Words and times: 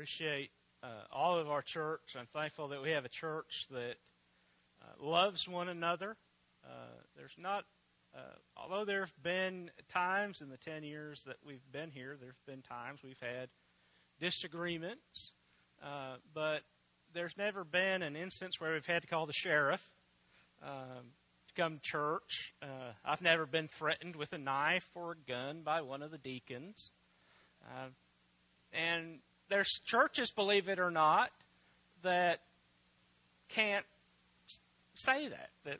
appreciate 0.00 0.50
uh, 0.82 0.86
all 1.12 1.38
of 1.38 1.50
our 1.50 1.60
church. 1.60 2.16
I'm 2.18 2.24
thankful 2.32 2.68
that 2.68 2.80
we 2.80 2.92
have 2.92 3.04
a 3.04 3.10
church 3.10 3.66
that 3.70 3.96
uh, 4.80 5.06
loves 5.06 5.46
one 5.46 5.68
another. 5.68 6.16
Uh, 6.64 6.94
there's 7.18 7.34
not, 7.36 7.64
uh, 8.16 8.20
although 8.56 8.86
there 8.86 9.00
have 9.00 9.22
been 9.22 9.70
times 9.92 10.40
in 10.40 10.48
the 10.48 10.56
10 10.56 10.84
years 10.84 11.22
that 11.26 11.36
we've 11.46 11.60
been 11.70 11.90
here, 11.90 12.16
there 12.18 12.30
have 12.30 12.46
been 12.46 12.62
times 12.62 13.00
we've 13.04 13.20
had 13.20 13.50
disagreements, 14.22 15.34
uh, 15.84 16.14
but 16.32 16.62
there's 17.12 17.36
never 17.36 17.62
been 17.62 18.00
an 18.00 18.16
instance 18.16 18.58
where 18.58 18.72
we've 18.72 18.86
had 18.86 19.02
to 19.02 19.08
call 19.08 19.26
the 19.26 19.34
sheriff 19.34 19.86
um, 20.62 21.12
to 21.48 21.62
come 21.62 21.74
to 21.74 21.82
church. 21.82 22.54
Uh, 22.62 22.92
I've 23.04 23.20
never 23.20 23.44
been 23.44 23.68
threatened 23.68 24.16
with 24.16 24.32
a 24.32 24.38
knife 24.38 24.88
or 24.94 25.12
a 25.12 25.30
gun 25.30 25.60
by 25.62 25.82
one 25.82 26.00
of 26.00 26.10
the 26.10 26.16
deacons. 26.16 26.88
And 28.72 29.18
there's 29.50 29.80
churches, 29.84 30.30
believe 30.30 30.68
it 30.68 30.78
or 30.78 30.90
not, 30.90 31.30
that 32.02 32.40
can't 33.50 33.84
say 34.94 35.28
that, 35.28 35.50
that 35.64 35.78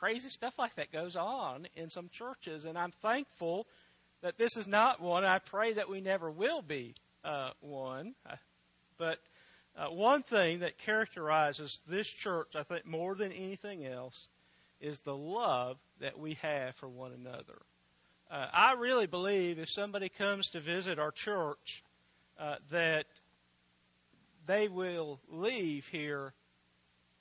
crazy 0.00 0.28
stuff 0.28 0.58
like 0.58 0.74
that 0.76 0.90
goes 0.90 1.14
on 1.14 1.68
in 1.76 1.90
some 1.90 2.08
churches. 2.12 2.64
And 2.64 2.76
I'm 2.76 2.92
thankful 3.02 3.66
that 4.22 4.38
this 4.38 4.56
is 4.56 4.66
not 4.66 5.00
one. 5.00 5.24
I 5.24 5.38
pray 5.38 5.74
that 5.74 5.88
we 5.88 6.00
never 6.00 6.30
will 6.30 6.62
be 6.62 6.94
uh, 7.24 7.50
one. 7.60 8.14
Uh, 8.28 8.36
but 8.98 9.18
uh, 9.76 9.86
one 9.86 10.22
thing 10.22 10.60
that 10.60 10.78
characterizes 10.78 11.80
this 11.86 12.08
church, 12.08 12.56
I 12.56 12.62
think, 12.62 12.86
more 12.86 13.14
than 13.14 13.32
anything 13.32 13.86
else, 13.86 14.28
is 14.80 15.00
the 15.00 15.16
love 15.16 15.76
that 16.00 16.18
we 16.18 16.34
have 16.42 16.74
for 16.76 16.88
one 16.88 17.12
another. 17.12 17.58
Uh, 18.30 18.46
I 18.52 18.72
really 18.74 19.06
believe 19.06 19.58
if 19.58 19.68
somebody 19.68 20.08
comes 20.08 20.50
to 20.50 20.60
visit 20.60 20.98
our 20.98 21.10
church, 21.10 21.82
uh, 22.38 22.56
that 22.70 23.04
they 24.50 24.66
will 24.66 25.20
leave 25.28 25.86
here 25.86 26.32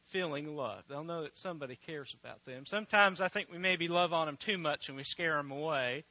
feeling 0.08 0.56
love. 0.56 0.84
They'll 0.90 1.04
know 1.04 1.22
that 1.22 1.38
somebody 1.38 1.78
cares 1.86 2.16
about 2.24 2.44
them. 2.44 2.66
Sometimes 2.66 3.22
I 3.22 3.28
think 3.28 3.50
we 3.52 3.60
maybe 3.60 3.88
love 3.88 4.14
on 4.14 4.26
them 4.26 4.38
too 4.38 4.58
much 4.58 4.88
and 4.88 4.98
we 4.98 5.04
scare 5.04 5.38
them 5.38 5.52
away, 5.52 6.06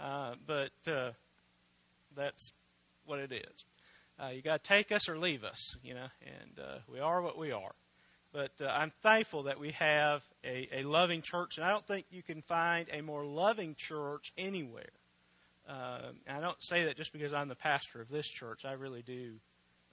uh, 0.00 0.34
but 0.46 0.72
uh, 0.90 1.10
that's 2.16 2.52
what 3.04 3.18
it 3.18 3.30
is. 3.30 3.64
Uh, 4.18 4.28
you 4.28 4.40
got 4.40 4.62
to 4.62 4.68
take 4.68 4.90
us 4.90 5.10
or 5.10 5.18
leave 5.18 5.44
us, 5.44 5.76
you 5.82 5.92
know, 5.92 6.06
and 6.24 6.58
uh, 6.58 6.78
we 6.90 6.98
are 6.98 7.20
what 7.20 7.36
we 7.36 7.52
are. 7.52 7.72
But 8.32 8.52
uh, 8.62 8.66
I'm 8.66 8.92
thankful 9.02 9.44
that 9.44 9.60
we 9.60 9.72
have 9.72 10.22
a, 10.44 10.80
a 10.80 10.82
loving 10.82 11.20
church, 11.20 11.58
and 11.58 11.66
I 11.66 11.70
don't 11.72 11.86
think 11.86 12.06
you 12.10 12.22
can 12.22 12.40
find 12.42 12.88
a 12.90 13.02
more 13.02 13.24
loving 13.24 13.74
church 13.74 14.32
anywhere. 14.38 14.84
Uh, 15.68 16.12
I 16.26 16.40
don't 16.40 16.62
say 16.62 16.84
that 16.84 16.96
just 16.96 17.12
because 17.12 17.34
I'm 17.34 17.48
the 17.48 17.54
pastor 17.54 18.00
of 18.00 18.08
this 18.08 18.26
church. 18.26 18.64
I 18.64 18.72
really 18.72 19.02
do 19.02 19.34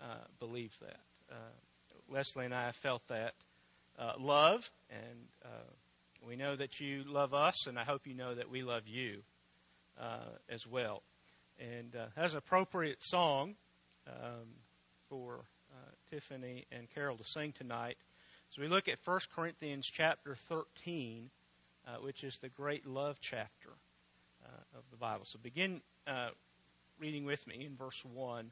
uh, 0.01 0.15
believe 0.39 0.75
that. 0.81 0.99
Uh, 1.31 1.35
Leslie 2.09 2.45
and 2.45 2.53
I 2.53 2.65
have 2.65 2.75
felt 2.75 3.07
that 3.07 3.33
uh, 3.99 4.13
love, 4.19 4.69
and 4.89 5.19
uh, 5.45 6.27
we 6.27 6.35
know 6.35 6.55
that 6.55 6.79
you 6.79 7.03
love 7.07 7.33
us, 7.33 7.67
and 7.67 7.77
I 7.77 7.83
hope 7.83 8.07
you 8.07 8.13
know 8.13 8.33
that 8.33 8.49
we 8.49 8.63
love 8.63 8.87
you 8.87 9.21
uh, 9.99 10.29
as 10.49 10.65
well. 10.65 11.03
And 11.59 11.95
that's 12.15 12.31
an 12.31 12.39
appropriate 12.39 13.03
song 13.03 13.55
um, 14.07 14.47
for 15.09 15.41
Tiffany 16.09 16.65
and 16.71 16.89
Carol 16.95 17.17
to 17.17 17.23
sing 17.23 17.51
tonight. 17.51 17.97
So 18.49 18.63
we 18.63 18.67
look 18.67 18.87
at 18.87 18.97
1 19.05 19.19
Corinthians 19.35 19.85
chapter 19.85 20.35
13, 20.35 21.29
uh, 21.87 21.91
which 22.01 22.23
is 22.23 22.37
the 22.41 22.49
great 22.49 22.87
love 22.87 23.17
chapter 23.21 23.69
of 24.75 24.83
the 24.89 24.97
Bible. 24.97 25.25
So 25.25 25.37
begin 25.41 25.81
reading 26.99 27.25
with 27.25 27.45
me 27.45 27.63
in 27.65 27.75
verse 27.75 28.03
1 28.03 28.39
of 28.39 28.51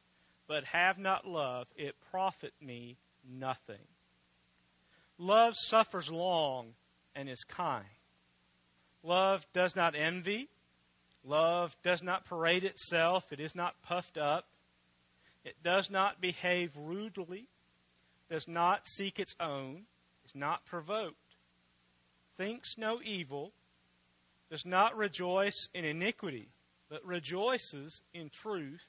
but 0.51 0.65
have 0.65 0.97
not 0.97 1.25
love, 1.25 1.65
it 1.77 1.95
profit 2.11 2.51
me 2.59 2.97
nothing. 3.39 3.87
Love 5.17 5.53
suffers 5.55 6.11
long 6.11 6.73
and 7.15 7.29
is 7.29 7.45
kind. 7.45 7.85
Love 9.01 9.47
does 9.53 9.77
not 9.77 9.95
envy. 9.95 10.49
Love 11.23 11.73
does 11.83 12.03
not 12.03 12.25
parade 12.25 12.65
itself. 12.65 13.31
It 13.31 13.39
is 13.39 13.55
not 13.55 13.81
puffed 13.83 14.17
up. 14.17 14.45
It 15.45 15.55
does 15.63 15.89
not 15.89 16.19
behave 16.19 16.75
rudely, 16.75 17.47
does 18.29 18.45
not 18.45 18.85
seek 18.85 19.21
its 19.21 19.37
own, 19.39 19.83
is 20.25 20.35
not 20.35 20.65
provoked, 20.65 21.15
thinks 22.35 22.77
no 22.77 22.99
evil, 23.01 23.53
does 24.49 24.65
not 24.65 24.97
rejoice 24.97 25.69
in 25.73 25.85
iniquity, 25.85 26.49
but 26.89 27.05
rejoices 27.05 28.01
in 28.13 28.29
truth, 28.29 28.85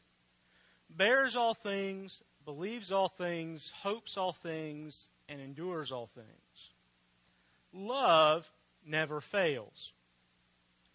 bears 0.97 1.37
all 1.37 1.55
things, 1.55 2.21
believes 2.45 2.93
all 2.93 3.09
things, 3.09 3.73
hopes 3.83 4.17
all 4.17 4.33
things, 4.33 5.09
and 5.29 5.41
endures 5.41 5.93
all 5.93 6.07
things. 6.07 6.27
Love 7.73 8.51
never 8.87 9.21
fails. 9.21 9.93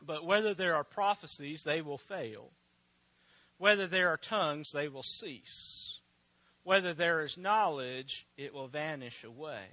But 0.02 0.26
whether 0.26 0.54
there 0.54 0.76
are 0.76 0.84
prophecies, 0.84 1.64
they 1.64 1.82
will 1.82 1.98
fail. 1.98 2.52
Whether 3.58 3.88
there 3.88 4.10
are 4.10 4.18
tongues, 4.18 4.72
they 4.72 4.88
will 4.88 5.04
cease. 5.04 6.00
Whether 6.64 6.94
there 6.94 7.22
is 7.22 7.38
knowledge, 7.38 8.28
it 8.38 8.54
will 8.54 8.68
vanish 8.68 9.24
away. 9.24 9.66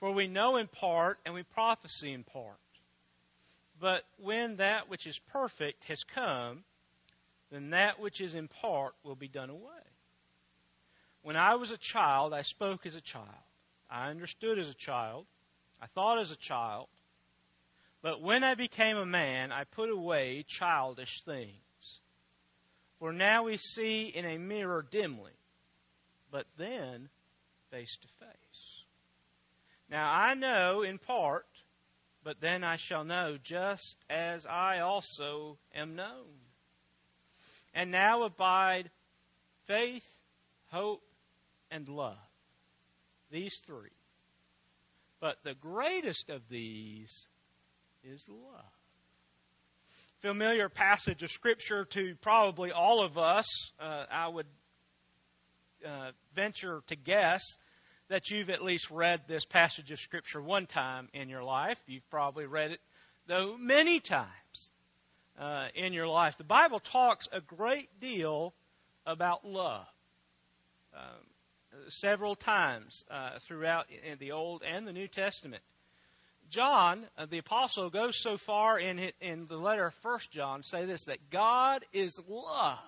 For 0.00 0.12
we 0.12 0.26
know 0.26 0.56
in 0.56 0.66
part 0.66 1.18
and 1.24 1.34
we 1.34 1.42
prophesy 1.42 2.12
in 2.12 2.24
part. 2.24 2.58
But 3.80 4.04
when 4.18 4.56
that 4.56 4.88
which 4.88 5.06
is 5.06 5.18
perfect 5.32 5.84
has 5.84 6.04
come, 6.04 6.64
then 7.50 7.70
that 7.70 7.98
which 7.98 8.20
is 8.20 8.34
in 8.34 8.48
part 8.48 8.94
will 9.02 9.16
be 9.16 9.28
done 9.28 9.50
away. 9.50 9.60
When 11.22 11.36
I 11.36 11.56
was 11.56 11.70
a 11.70 11.78
child, 11.78 12.32
I 12.32 12.42
spoke 12.42 12.86
as 12.86 12.94
a 12.94 13.00
child. 13.00 13.26
I 13.90 14.10
understood 14.10 14.58
as 14.58 14.70
a 14.70 14.74
child. 14.74 15.26
I 15.80 15.86
thought 15.86 16.18
as 16.18 16.30
a 16.30 16.36
child. 16.36 16.88
But 18.02 18.20
when 18.20 18.44
I 18.44 18.54
became 18.54 18.96
a 18.96 19.06
man, 19.06 19.50
I 19.50 19.64
put 19.64 19.90
away 19.90 20.44
childish 20.46 21.22
things. 21.22 22.00
For 22.98 23.12
now 23.12 23.44
we 23.44 23.56
see 23.56 24.06
in 24.06 24.24
a 24.24 24.38
mirror 24.38 24.84
dimly, 24.88 25.32
but 26.30 26.46
then 26.56 27.08
face 27.70 27.96
to 27.96 28.08
face. 28.24 28.84
Now 29.90 30.12
I 30.12 30.34
know 30.34 30.82
in 30.82 30.98
part, 30.98 31.46
but 32.24 32.40
then 32.40 32.64
I 32.64 32.76
shall 32.76 33.04
know 33.04 33.38
just 33.42 33.96
as 34.10 34.46
I 34.46 34.80
also 34.80 35.58
am 35.74 35.96
known. 35.96 36.47
And 37.78 37.92
now 37.92 38.24
abide 38.24 38.90
faith, 39.68 40.04
hope, 40.72 41.00
and 41.70 41.88
love. 41.88 42.18
These 43.30 43.54
three. 43.64 43.92
But 45.20 45.36
the 45.44 45.54
greatest 45.54 46.28
of 46.28 46.42
these 46.48 47.28
is 48.02 48.28
love. 48.28 48.64
Familiar 50.18 50.68
passage 50.68 51.22
of 51.22 51.30
Scripture 51.30 51.84
to 51.84 52.16
probably 52.20 52.72
all 52.72 53.00
of 53.00 53.16
us. 53.16 53.46
Uh, 53.78 54.06
I 54.10 54.26
would 54.26 54.46
uh, 55.86 56.10
venture 56.34 56.82
to 56.88 56.96
guess 56.96 57.42
that 58.08 58.28
you've 58.32 58.50
at 58.50 58.64
least 58.64 58.90
read 58.90 59.20
this 59.28 59.44
passage 59.44 59.92
of 59.92 60.00
Scripture 60.00 60.42
one 60.42 60.66
time 60.66 61.08
in 61.12 61.28
your 61.28 61.44
life. 61.44 61.80
You've 61.86 62.10
probably 62.10 62.46
read 62.46 62.72
it, 62.72 62.80
though, 63.28 63.56
many 63.56 64.00
times 64.00 64.70
uh, 65.38 65.68
in 65.74 65.92
your 65.92 66.08
life. 66.08 66.36
The 66.36 66.44
Bible 66.44 66.80
talks 66.80 67.28
a 67.32 67.40
great 67.40 67.88
deal 68.00 68.54
about 69.06 69.46
love. 69.46 69.86
Um, 70.94 71.28
several 71.88 72.34
times 72.34 73.04
uh, 73.10 73.38
throughout 73.40 73.86
the 74.18 74.32
Old 74.32 74.62
and 74.62 74.86
the 74.86 74.92
New 74.92 75.08
Testament. 75.08 75.62
John, 76.50 77.04
uh, 77.16 77.26
the 77.26 77.38
apostle, 77.38 77.90
goes 77.90 78.16
so 78.16 78.36
far 78.38 78.78
in, 78.78 79.12
in 79.20 79.46
the 79.46 79.58
letter 79.58 79.86
of 79.86 79.94
First 79.96 80.30
John, 80.30 80.62
say 80.62 80.86
this 80.86 81.04
that 81.04 81.30
God 81.30 81.84
is 81.92 82.20
love. 82.28 82.78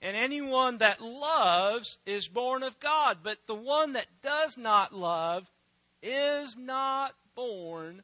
And 0.00 0.16
anyone 0.16 0.78
that 0.78 1.00
loves 1.00 1.98
is 2.06 2.28
born 2.28 2.62
of 2.62 2.78
God. 2.78 3.18
But 3.22 3.38
the 3.46 3.54
one 3.54 3.94
that 3.94 4.06
does 4.22 4.56
not 4.58 4.94
love 4.94 5.50
is 6.02 6.56
not 6.56 7.14
born 7.34 8.02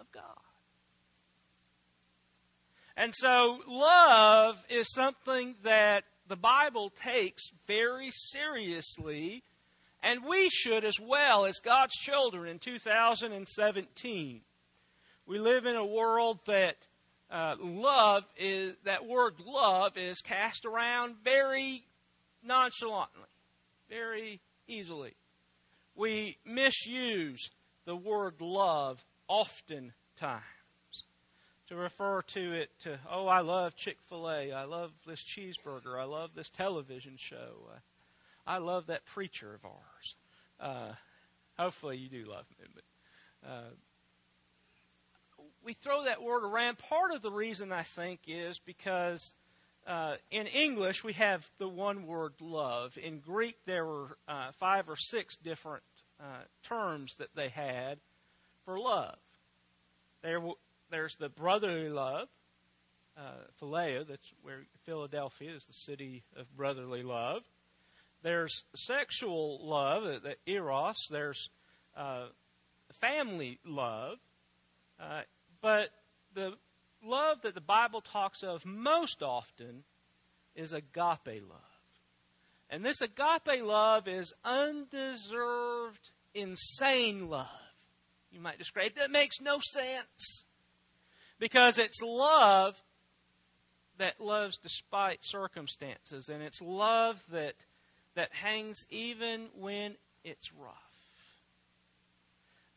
of 0.00 0.10
God. 0.10 0.43
And 2.96 3.12
so 3.14 3.60
love 3.66 4.62
is 4.68 4.92
something 4.92 5.56
that 5.64 6.04
the 6.28 6.36
Bible 6.36 6.90
takes 7.02 7.42
very 7.66 8.10
seriously, 8.10 9.42
and 10.02 10.24
we 10.24 10.48
should 10.48 10.84
as 10.84 10.98
well 11.00 11.44
as 11.44 11.58
God's 11.58 11.94
children 11.94 12.48
in 12.48 12.58
2017. 12.60 14.40
We 15.26 15.38
live 15.38 15.66
in 15.66 15.74
a 15.74 15.84
world 15.84 16.38
that 16.46 16.76
uh, 17.30 17.56
love 17.60 18.24
is, 18.36 18.76
that 18.84 19.06
word 19.06 19.34
love 19.44 19.96
is 19.96 20.20
cast 20.20 20.64
around 20.64 21.16
very 21.24 21.84
nonchalantly, 22.44 23.22
very 23.90 24.40
easily. 24.68 25.14
We 25.96 26.36
misuse 26.44 27.50
the 27.86 27.96
word 27.96 28.40
love 28.40 29.02
oftentimes 29.26 30.44
to 31.68 31.76
refer 31.76 32.22
to 32.22 32.52
it 32.52 32.70
to, 32.82 32.98
oh, 33.10 33.26
I 33.26 33.40
love 33.40 33.74
Chick 33.74 33.96
fil 34.08 34.30
A. 34.30 34.52
I 34.52 34.64
love 34.64 34.92
this 35.06 35.22
cheeseburger. 35.22 35.98
I 35.98 36.04
love 36.04 36.30
this 36.34 36.50
television 36.50 37.14
show. 37.16 37.68
Uh, 37.74 37.78
I 38.46 38.58
love 38.58 38.86
that 38.86 39.04
preacher 39.06 39.54
of 39.54 39.64
ours. 39.64 40.16
Uh, 40.60 40.92
hopefully 41.58 41.96
you 41.96 42.08
do 42.08 42.30
love 42.30 42.44
him. 42.58 42.68
But, 42.74 43.48
uh, 43.48 43.70
we 45.64 45.72
throw 45.72 46.04
that 46.04 46.22
word 46.22 46.44
around. 46.44 46.78
Part 46.78 47.12
of 47.12 47.22
the 47.22 47.30
reason 47.30 47.72
I 47.72 47.82
think 47.82 48.20
is 48.26 48.58
because 48.58 49.32
uh, 49.86 50.16
in 50.30 50.46
English 50.46 51.02
we 51.02 51.14
have 51.14 51.48
the 51.58 51.68
one 51.68 52.06
word 52.06 52.34
love. 52.40 52.98
In 53.02 53.20
Greek 53.20 53.56
there 53.64 53.86
were 53.86 54.16
uh, 54.28 54.52
five 54.58 54.88
or 54.88 54.96
six 54.96 55.36
different 55.36 55.82
uh, 56.20 56.42
terms 56.64 57.16
that 57.16 57.34
they 57.34 57.48
had 57.48 57.98
for 58.66 58.78
love. 58.78 59.16
There, 60.22 60.40
there's 60.94 61.16
the 61.16 61.28
brotherly 61.28 61.88
love, 61.88 62.28
uh. 63.16 63.20
That's 64.08 64.32
where 64.42 64.60
Philadelphia 64.86 65.50
is 65.52 65.64
the 65.64 65.72
city 65.72 66.22
of 66.36 66.46
brotherly 66.56 67.02
love. 67.02 67.42
There's 68.22 68.62
sexual 68.76 69.66
love, 69.66 70.04
uh, 70.04 70.18
the 70.20 70.36
eros. 70.46 71.08
There's 71.10 71.50
uh, 71.96 72.26
family 73.00 73.58
love. 73.64 74.18
Uh, 75.00 75.22
but 75.60 75.88
the 76.34 76.52
love 77.04 77.38
that 77.42 77.54
the 77.54 77.60
Bible 77.60 78.00
talks 78.00 78.44
of 78.44 78.64
most 78.64 79.20
often 79.20 79.82
is 80.54 80.74
agape 80.74 81.42
love. 81.42 81.80
And 82.70 82.84
this 82.84 83.00
agape 83.00 83.64
love 83.64 84.06
is 84.06 84.32
undeserved, 84.44 86.10
insane 86.34 87.28
love. 87.28 87.48
You 88.30 88.40
might 88.40 88.58
describe 88.58 88.92
it. 88.92 88.96
That 88.96 89.10
makes 89.10 89.40
no 89.40 89.58
sense. 89.60 90.44
Because 91.44 91.76
it's 91.76 92.00
love 92.00 92.74
that 93.98 94.18
loves 94.18 94.56
despite 94.56 95.22
circumstances, 95.22 96.30
and 96.30 96.42
it's 96.42 96.62
love 96.62 97.22
that 97.32 97.52
that 98.14 98.32
hangs 98.32 98.86
even 98.88 99.48
when 99.54 99.94
it's 100.24 100.50
rough. 100.54 100.72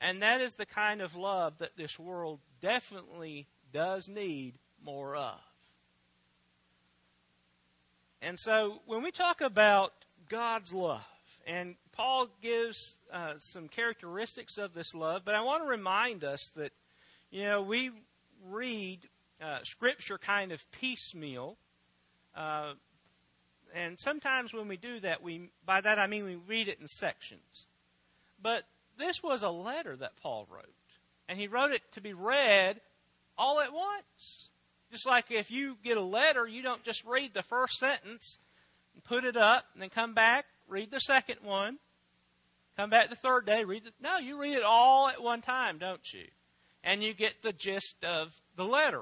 And 0.02 0.22
that 0.22 0.42
is 0.42 0.56
the 0.56 0.66
kind 0.66 1.02
of 1.02 1.16
love 1.16 1.58
that 1.60 1.78
this 1.78 1.98
world 1.98 2.42
definitely 2.62 3.48
does 3.72 4.10
need 4.10 4.54
more 4.84 5.16
of. 5.16 5.40
And 8.22 8.38
so 8.38 8.82
when 8.86 9.02
we 9.02 9.12
talk 9.12 9.40
about 9.40 9.94
God's 10.28 10.74
love, 10.74 11.08
and 11.46 11.76
Paul 11.94 12.28
gives 12.42 12.94
uh, 13.14 13.36
some 13.38 13.70
characteristics 13.70 14.58
of 14.58 14.74
this 14.74 14.94
love, 14.94 15.22
but 15.24 15.36
I 15.36 15.42
want 15.44 15.64
to 15.64 15.70
remind 15.70 16.26
us 16.26 16.52
that, 16.58 16.74
you 17.32 17.46
know, 17.46 17.62
we 17.62 17.92
read 18.46 19.00
uh, 19.42 19.60
Scripture 19.64 20.18
kind 20.18 20.52
of 20.52 20.72
piecemeal. 20.72 21.58
Uh, 22.36 22.74
and 23.76 24.00
sometimes 24.00 24.54
when 24.54 24.68
we 24.68 24.78
do 24.78 25.00
that, 25.02 25.22
we 25.22 25.50
by 25.66 25.82
that 25.82 26.00
I 26.00 26.08
mean 26.08 26.26
we 26.26 26.36
read 26.36 26.68
it 26.68 26.80
in 26.80 26.88
sections. 26.88 27.66
But 28.42 28.64
this 28.98 29.22
was 29.22 29.44
a 29.44 29.50
letter 29.50 29.96
that 29.96 30.16
Paul 30.22 30.48
wrote. 30.50 30.66
And 31.30 31.38
he 31.38 31.48
wrote 31.48 31.72
it 31.72 31.82
to 31.94 32.02
be 32.02 32.14
read 32.14 32.80
all 33.38 33.60
at 33.60 33.74
once. 33.74 34.50
Just 34.92 35.06
like 35.06 35.26
if 35.32 35.52
you 35.52 35.76
get 35.84 35.98
a 35.98 36.02
letter, 36.02 36.48
you 36.48 36.62
don't 36.62 36.84
just 36.84 37.04
read 37.06 37.34
the 37.34 37.44
first 37.44 37.78
sentence 37.78 38.40
and 38.94 39.04
put 39.04 39.26
it 39.26 39.36
up 39.36 39.66
and 39.74 39.82
then 39.82 39.90
come 39.90 40.14
back, 40.14 40.46
read 40.70 40.92
the 40.92 41.00
second 41.00 41.38
one, 41.44 41.78
come 42.78 42.90
back 42.90 43.10
the 43.10 43.16
third 43.16 43.46
day, 43.46 43.66
read 43.66 43.84
the, 43.84 43.92
no, 44.02 44.18
you 44.18 44.40
read 44.40 44.56
it 44.56 44.64
all 44.64 45.10
at 45.10 45.22
one 45.22 45.42
time, 45.42 45.78
don't 45.78 46.14
you? 46.14 46.26
And 46.88 47.04
you 47.04 47.14
get 47.14 47.44
the 47.44 47.52
gist 47.52 48.02
of 48.06 48.34
the 48.56 48.64
letter 48.64 49.02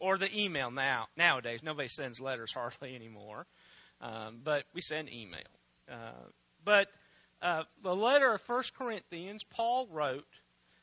or 0.00 0.16
the 0.16 0.34
email 0.34 0.70
now. 0.70 1.08
Nowadays, 1.14 1.60
nobody 1.62 1.88
sends 1.88 2.18
letters 2.18 2.52
hardly 2.54 2.94
anymore, 2.94 3.46
um, 4.00 4.40
but 4.42 4.64
we 4.72 4.80
send 4.80 5.12
email. 5.12 5.42
Uh, 5.92 6.24
but 6.64 6.88
uh, 7.42 7.64
the 7.82 7.94
letter 7.94 8.32
of 8.32 8.40
First 8.40 8.74
Corinthians, 8.74 9.44
Paul 9.44 9.86
wrote 9.92 10.24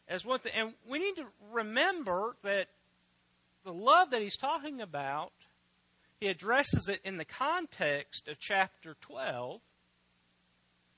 as 0.07 0.23
one 0.23 0.39
and 0.53 0.73
we 0.87 0.99
need 0.99 1.15
to 1.15 1.25
remember 1.51 2.35
that 2.43 2.67
the 3.65 3.73
love 3.73 4.11
that 4.11 4.21
he's 4.21 4.37
talking 4.37 4.81
about, 4.81 5.31
he 6.19 6.27
addresses 6.27 6.89
it 6.89 7.01
in 7.03 7.17
the 7.17 7.25
context 7.25 8.27
of 8.27 8.37
chapter 8.37 8.95
12, 9.01 9.59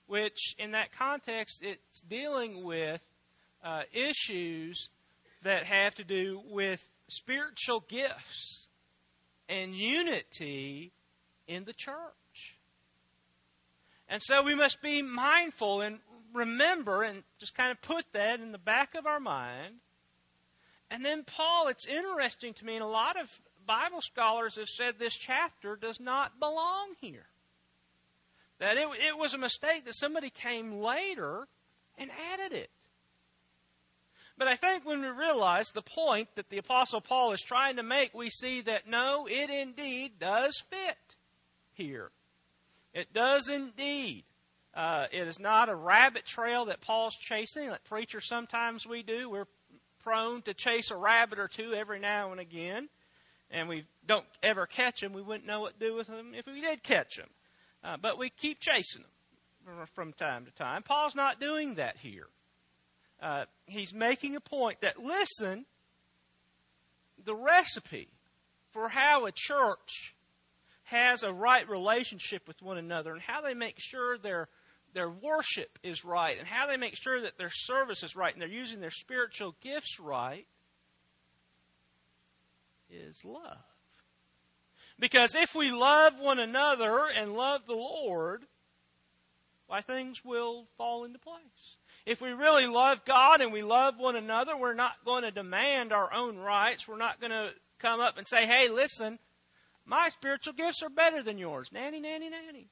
which 0.07 0.55
in 0.57 0.71
that 0.71 0.91
context 0.91 1.63
it's 1.63 2.01
dealing 2.01 2.65
with 2.65 3.01
uh, 3.63 3.83
issues 3.93 4.89
that 5.45 5.63
have 5.65 5.93
to 5.95 6.03
do 6.03 6.41
with 6.49 6.83
spiritual 7.07 7.79
gifts 7.87 8.67
and 9.47 9.75
unity 9.75 10.91
in 11.47 11.63
the 11.65 11.73
church. 11.73 12.57
And 14.09 14.21
so 14.21 14.41
we 14.41 14.55
must 14.55 14.81
be 14.81 15.03
mindful 15.03 15.81
and 15.81 15.99
remember 16.33 17.03
and 17.03 17.23
just 17.39 17.55
kind 17.55 17.71
of 17.71 17.79
put 17.81 18.05
that 18.13 18.39
in 18.39 18.51
the 18.51 18.57
back 18.57 18.95
of 18.95 19.05
our 19.05 19.19
mind. 19.19 19.75
And 20.89 21.05
then 21.05 21.23
Paul, 21.23 21.67
it's 21.67 21.87
interesting 21.87 22.55
to 22.55 22.65
me, 22.65 22.75
and 22.75 22.83
a 22.83 22.87
lot 22.87 23.19
of 23.19 23.29
Bible 23.67 24.01
scholars 24.01 24.55
have 24.55 24.67
said 24.67 24.95
this 24.97 25.13
chapter 25.13 25.75
does 25.75 25.99
not 25.99 26.39
belong 26.39 26.89
here. 27.01 27.25
That 28.57 28.77
it, 28.77 28.87
it 29.07 29.17
was 29.17 29.35
a 29.35 29.39
mistake 29.39 29.85
that 29.85 29.95
somebody 29.95 30.31
came 30.31 30.81
later 30.81 31.47
and 31.99 32.09
added 32.33 32.53
it. 32.53 32.69
But 34.37 34.47
I 34.49 34.55
think 34.55 34.85
when 34.85 35.01
we 35.01 35.07
realize 35.07 35.69
the 35.69 35.81
point 35.81 36.27
that 36.35 36.49
the 36.49 36.57
Apostle 36.57 36.99
Paul 36.99 37.31
is 37.31 37.41
trying 37.41 37.77
to 37.77 37.83
make, 37.83 38.13
we 38.13 38.29
see 38.29 38.61
that 38.61 38.87
no, 38.87 39.27
it 39.29 39.49
indeed 39.49 40.19
does 40.19 40.61
fit 40.69 40.97
here. 41.73 42.11
It 42.93 43.13
does 43.13 43.49
indeed. 43.49 44.23
Uh, 44.73 45.05
it 45.11 45.25
is 45.27 45.39
not 45.39 45.69
a 45.69 45.75
rabbit 45.75 46.25
trail 46.25 46.65
that 46.65 46.81
Paul's 46.81 47.15
chasing, 47.15 47.69
like 47.69 47.83
preachers 47.85 48.27
sometimes 48.27 48.85
we 48.85 49.03
do. 49.03 49.29
We're 49.29 49.47
prone 50.03 50.41
to 50.43 50.53
chase 50.53 50.91
a 50.91 50.97
rabbit 50.97 51.39
or 51.39 51.47
two 51.47 51.73
every 51.73 51.99
now 51.99 52.31
and 52.31 52.41
again, 52.41 52.89
and 53.49 53.69
we 53.69 53.85
don't 54.05 54.25
ever 54.43 54.65
catch 54.65 54.99
them. 54.99 55.13
We 55.13 55.21
wouldn't 55.21 55.47
know 55.47 55.61
what 55.61 55.79
to 55.79 55.87
do 55.87 55.95
with 55.95 56.07
them 56.07 56.33
if 56.35 56.45
we 56.45 56.59
did 56.59 56.83
catch 56.83 57.15
them. 57.15 57.29
Uh, 57.83 57.97
but 58.01 58.17
we 58.17 58.29
keep 58.29 58.59
chasing 58.59 59.03
them 59.65 59.85
from 59.93 60.11
time 60.11 60.45
to 60.45 60.51
time. 60.51 60.83
Paul's 60.83 61.15
not 61.15 61.39
doing 61.39 61.75
that 61.75 61.95
here. 61.97 62.27
Uh, 63.21 63.45
he's 63.65 63.93
making 63.93 64.35
a 64.35 64.41
point 64.41 64.81
that, 64.81 65.01
listen, 65.01 65.65
the 67.23 67.35
recipe 67.35 68.09
for 68.71 68.87
how 68.87 69.25
a 69.25 69.31
church 69.31 70.15
has 70.83 71.23
a 71.23 71.33
right 71.33 71.67
relationship 71.67 72.47
with 72.47 72.61
one 72.61 72.77
another 72.77 73.13
and 73.13 73.21
how 73.21 73.41
they 73.41 73.53
make 73.53 73.75
sure 73.79 74.17
their 74.17 74.47
their 74.93 75.09
worship 75.09 75.77
is 75.83 76.05
right 76.05 76.39
and 76.39 76.47
how 76.47 76.67
they 76.67 76.77
make 76.77 76.95
sure 76.95 77.21
that 77.21 77.37
their 77.37 77.49
service 77.49 78.01
is 78.01 78.15
right 78.15 78.33
and 78.33 78.41
they're 78.41 78.47
using 78.47 78.79
their 78.79 78.91
spiritual 78.91 79.53
gifts 79.61 79.99
right 79.99 80.47
is 82.89 83.19
love. 83.25 83.57
Because 84.97 85.35
if 85.35 85.53
we 85.53 85.71
love 85.71 86.19
one 86.19 86.39
another 86.39 87.01
and 87.13 87.33
love 87.33 87.65
the 87.67 87.73
Lord, 87.73 88.43
why 89.67 89.81
things 89.81 90.23
will 90.23 90.65
fall 90.77 91.03
into 91.03 91.19
place. 91.19 91.75
If 92.05 92.21
we 92.21 92.29
really 92.29 92.67
love 92.67 93.03
God 93.03 93.41
and 93.41 93.51
we 93.51 93.63
love 93.63 93.95
one 93.97 94.15
another, 94.15 94.55
we're 94.55 94.75
not 94.75 94.93
going 95.05 95.23
to 95.23 95.31
demand 95.31 95.91
our 95.91 96.13
own 96.13 96.37
rights. 96.37 96.87
We're 96.87 96.97
not 96.97 97.19
going 97.19 97.31
to 97.31 97.49
come 97.79 97.99
up 97.99 98.17
and 98.17 98.27
say, 98.27 98.45
hey, 98.45 98.69
listen, 98.69 99.17
my 99.85 100.09
spiritual 100.09 100.53
gifts 100.53 100.83
are 100.83 100.89
better 100.89 101.23
than 101.23 101.39
yours. 101.39 101.69
Nanny, 101.71 101.99
nanny, 101.99 102.29
nanny. 102.29 102.67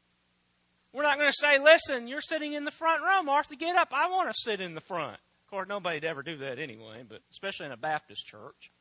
We're 0.93 1.03
not 1.03 1.17
going 1.17 1.31
to 1.31 1.37
say, 1.37 1.57
listen, 1.59 2.07
you're 2.07 2.21
sitting 2.21 2.53
in 2.53 2.65
the 2.65 2.71
front 2.71 3.01
row, 3.01 3.23
Martha, 3.23 3.55
get 3.55 3.75
up. 3.75 3.89
I 3.91 4.09
want 4.09 4.29
to 4.29 4.35
sit 4.37 4.61
in 4.61 4.75
the 4.75 4.81
front. 4.81 5.15
Of 5.15 5.49
course, 5.49 5.67
nobody'd 5.67 6.05
ever 6.05 6.21
do 6.21 6.37
that 6.37 6.59
anyway, 6.59 7.03
but 7.07 7.21
especially 7.31 7.65
in 7.65 7.71
a 7.71 7.77
Baptist 7.77 8.27
church. 8.27 8.71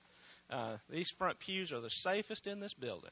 Uh, 0.50 0.76
these 0.90 1.08
front 1.16 1.38
pews 1.38 1.72
are 1.72 1.80
the 1.80 1.88
safest 1.88 2.46
in 2.46 2.60
this 2.60 2.74
building. 2.74 3.10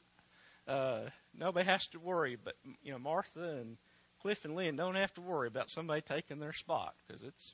Uh, 0.67 1.01
nobody 1.35 1.67
has 1.67 1.87
to 1.87 1.99
worry, 1.99 2.37
but 2.41 2.53
you 2.83 2.91
know 2.91 2.99
Martha 2.99 3.57
and 3.57 3.77
Cliff 4.21 4.45
and 4.45 4.55
Lynn 4.55 4.75
don't 4.75 4.95
have 4.95 5.13
to 5.15 5.21
worry 5.21 5.47
about 5.47 5.69
somebody 5.69 6.01
taking 6.01 6.39
their 6.39 6.53
spot 6.53 6.93
because 7.07 7.23
it's 7.23 7.53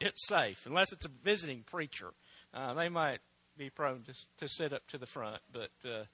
it's 0.00 0.26
safe 0.26 0.64
unless 0.66 0.92
it's 0.92 1.04
a 1.04 1.10
visiting 1.24 1.64
preacher. 1.64 2.10
Uh, 2.54 2.74
they 2.74 2.88
might 2.88 3.20
be 3.56 3.70
prone 3.70 4.04
to 4.04 4.14
to 4.38 4.48
sit 4.48 4.72
up 4.72 4.86
to 4.88 4.98
the 4.98 5.06
front, 5.06 5.40
but 5.52 5.70
uh, 5.84 6.04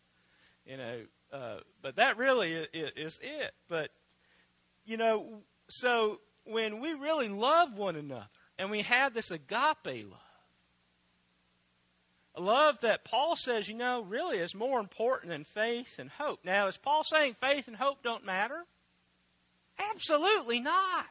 you 0.66 0.76
know, 0.76 1.00
uh, 1.32 1.56
but 1.82 1.96
that 1.96 2.16
really 2.16 2.52
is, 2.52 2.90
is 2.96 3.20
it. 3.22 3.52
But 3.68 3.90
you 4.84 4.96
know, 4.96 5.42
so 5.68 6.20
when 6.44 6.80
we 6.80 6.94
really 6.94 7.28
love 7.28 7.76
one 7.76 7.96
another 7.96 8.26
and 8.58 8.70
we 8.70 8.82
have 8.82 9.14
this 9.14 9.30
agape 9.30 10.10
love, 10.10 10.20
a 12.36 12.40
love 12.40 12.80
that 12.80 13.04
Paul 13.04 13.36
says, 13.36 13.68
you 13.68 13.76
know, 13.76 14.02
really 14.02 14.38
is 14.38 14.54
more 14.54 14.80
important 14.80 15.30
than 15.30 15.44
faith 15.44 15.98
and 15.98 16.10
hope. 16.10 16.40
Now, 16.44 16.66
is 16.66 16.76
Paul 16.76 17.04
saying 17.04 17.36
faith 17.40 17.68
and 17.68 17.76
hope 17.76 18.02
don't 18.02 18.24
matter? 18.24 18.64
Absolutely 19.78 20.60
not. 20.60 21.06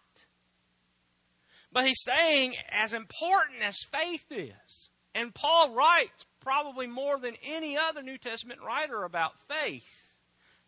But 1.71 1.85
he's 1.85 2.03
saying 2.03 2.53
as 2.69 2.93
important 2.93 3.61
as 3.63 3.77
faith 3.91 4.25
is, 4.29 4.89
and 5.15 5.33
Paul 5.33 5.73
writes 5.73 6.25
probably 6.41 6.87
more 6.87 7.17
than 7.17 7.35
any 7.43 7.77
other 7.77 8.03
New 8.03 8.17
Testament 8.17 8.59
writer 8.61 9.03
about 9.03 9.31
faith 9.49 9.87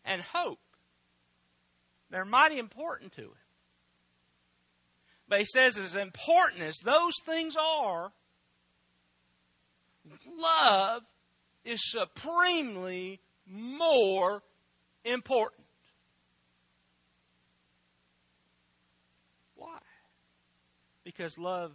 and 0.03 0.21
hope. 0.21 0.59
They're 2.09 2.25
mighty 2.25 2.57
important 2.57 3.13
to 3.13 3.21
him. 3.23 3.31
But 5.27 5.39
he 5.39 5.45
says, 5.45 5.77
as 5.77 5.95
important 5.95 6.61
as 6.61 6.77
those 6.77 7.15
things 7.25 7.55
are, 7.59 8.11
love 10.37 11.01
is 11.63 11.81
supremely 11.83 13.19
more 13.47 14.43
important. 15.03 15.65
Why? 19.55 19.79
Because 21.05 21.37
love 21.37 21.71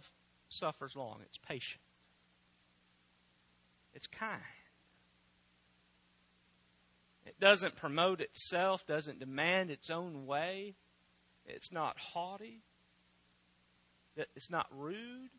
suffers 0.49 0.95
long, 0.95 1.17
it's 1.25 1.39
patient, 1.39 1.81
it's 3.95 4.05
kind. 4.05 4.39
It 7.25 7.39
doesn't 7.39 7.75
promote 7.75 8.19
itself, 8.21 8.85
doesn't 8.87 9.19
demand 9.19 9.69
its 9.69 9.89
own 9.89 10.25
way. 10.25 10.75
It's 11.45 11.71
not 11.71 11.97
haughty. 11.97 12.61
It's 14.35 14.49
not 14.49 14.67
rude. 14.75 15.29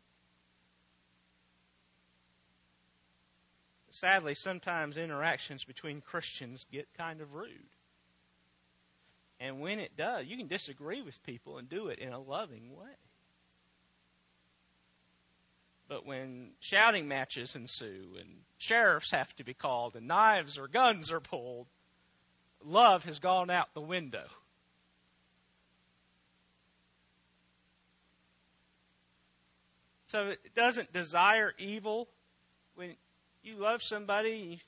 Sadly, 3.89 4.33
sometimes 4.33 4.97
interactions 4.97 5.65
between 5.65 6.01
Christians 6.01 6.65
get 6.71 6.87
kind 6.97 7.21
of 7.21 7.33
rude. 7.35 7.69
And 9.39 9.59
when 9.59 9.79
it 9.79 9.95
does, 9.95 10.25
you 10.25 10.37
can 10.37 10.47
disagree 10.47 11.01
with 11.01 11.21
people 11.23 11.57
and 11.57 11.69
do 11.69 11.89
it 11.89 11.99
in 11.99 12.11
a 12.11 12.19
loving 12.19 12.75
way. 12.75 12.95
But 15.93 16.07
when 16.07 16.53
shouting 16.59 17.07
matches 17.07 17.55
ensue 17.55 18.15
and 18.19 18.41
sheriffs 18.57 19.11
have 19.11 19.31
to 19.35 19.43
be 19.43 19.53
called 19.53 19.95
and 19.95 20.07
knives 20.07 20.57
or 20.57 20.67
guns 20.67 21.11
are 21.11 21.19
pulled, 21.19 21.67
love 22.63 23.05
has 23.05 23.19
gone 23.19 23.51
out 23.51 23.71
the 23.75 23.81
window. 23.81 24.25
So 30.07 30.29
it 30.29 30.55
doesn't 30.55 30.91
desire 30.91 31.53
evil. 31.59 32.09
When 32.73 32.95
you 33.43 33.57
love 33.57 33.83
somebody, 33.83 34.61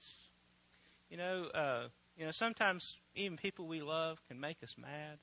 you 1.10 1.18
know, 1.18 1.46
uh, 1.46 1.88
you 2.20 2.26
know, 2.26 2.32
sometimes 2.32 3.00
even 3.16 3.38
people 3.38 3.66
we 3.66 3.82
love 3.82 4.20
can 4.28 4.40
make 4.40 4.62
us 4.62 4.76
mad. 4.78 5.18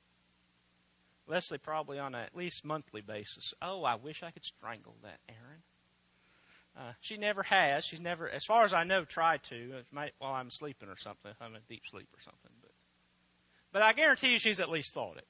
Leslie 1.27 1.59
probably 1.59 1.97
on 1.97 2.13
a 2.13 2.23
at 2.23 2.35
least 2.35 2.65
monthly 2.65 2.99
basis. 2.99 3.53
Oh, 3.61 3.85
I 3.85 3.95
wish 3.95 4.21
I 4.21 4.31
could 4.31 4.43
strangle 4.43 4.97
that 5.01 5.21
Aaron. 5.29 5.63
Uh, 6.75 6.91
she 7.01 7.17
never 7.17 7.43
has. 7.43 7.85
She's 7.85 7.99
never, 7.99 8.27
as 8.27 8.45
far 8.45 8.65
as 8.65 8.73
I 8.73 8.83
know, 8.83 9.05
tried 9.05 9.43
to. 9.45 9.83
Might 9.91 10.13
while 10.17 10.33
I'm 10.33 10.49
sleeping 10.49 10.89
or 10.89 10.97
something, 10.97 11.31
I'm 11.39 11.55
in 11.55 11.61
deep 11.69 11.83
sleep 11.89 12.07
or 12.13 12.21
something. 12.21 12.51
But, 12.61 12.71
but 13.71 13.81
I 13.83 13.93
guarantee 13.93 14.31
you, 14.31 14.39
she's 14.39 14.59
at 14.59 14.69
least 14.69 14.93
thought 14.93 15.17
it. 15.17 15.27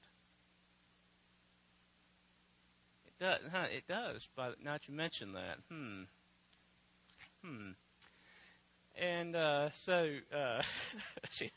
It 3.07 3.23
does. 3.23 3.39
Huh, 3.51 3.65
it 3.75 3.87
does. 3.87 4.27
But 4.35 4.63
now 4.63 4.73
that 4.73 4.87
you 4.87 4.93
mention 4.93 5.33
that, 5.33 5.57
hmm, 5.69 6.03
hmm. 7.43 7.71
And 8.95 9.35
uh, 9.35 9.71
so, 9.71 10.15
uh, 10.33 10.61
she, 11.31 11.51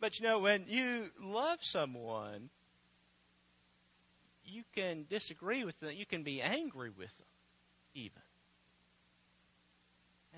but 0.00 0.18
you 0.18 0.26
know, 0.26 0.40
when 0.40 0.64
you 0.66 1.10
love 1.22 1.58
someone, 1.62 2.50
you 4.44 4.64
can 4.74 5.06
disagree 5.08 5.64
with 5.64 5.78
them. 5.78 5.92
You 5.94 6.06
can 6.06 6.24
be 6.24 6.42
angry 6.42 6.90
with 6.90 7.16
them, 7.16 7.26
even. 7.94 8.22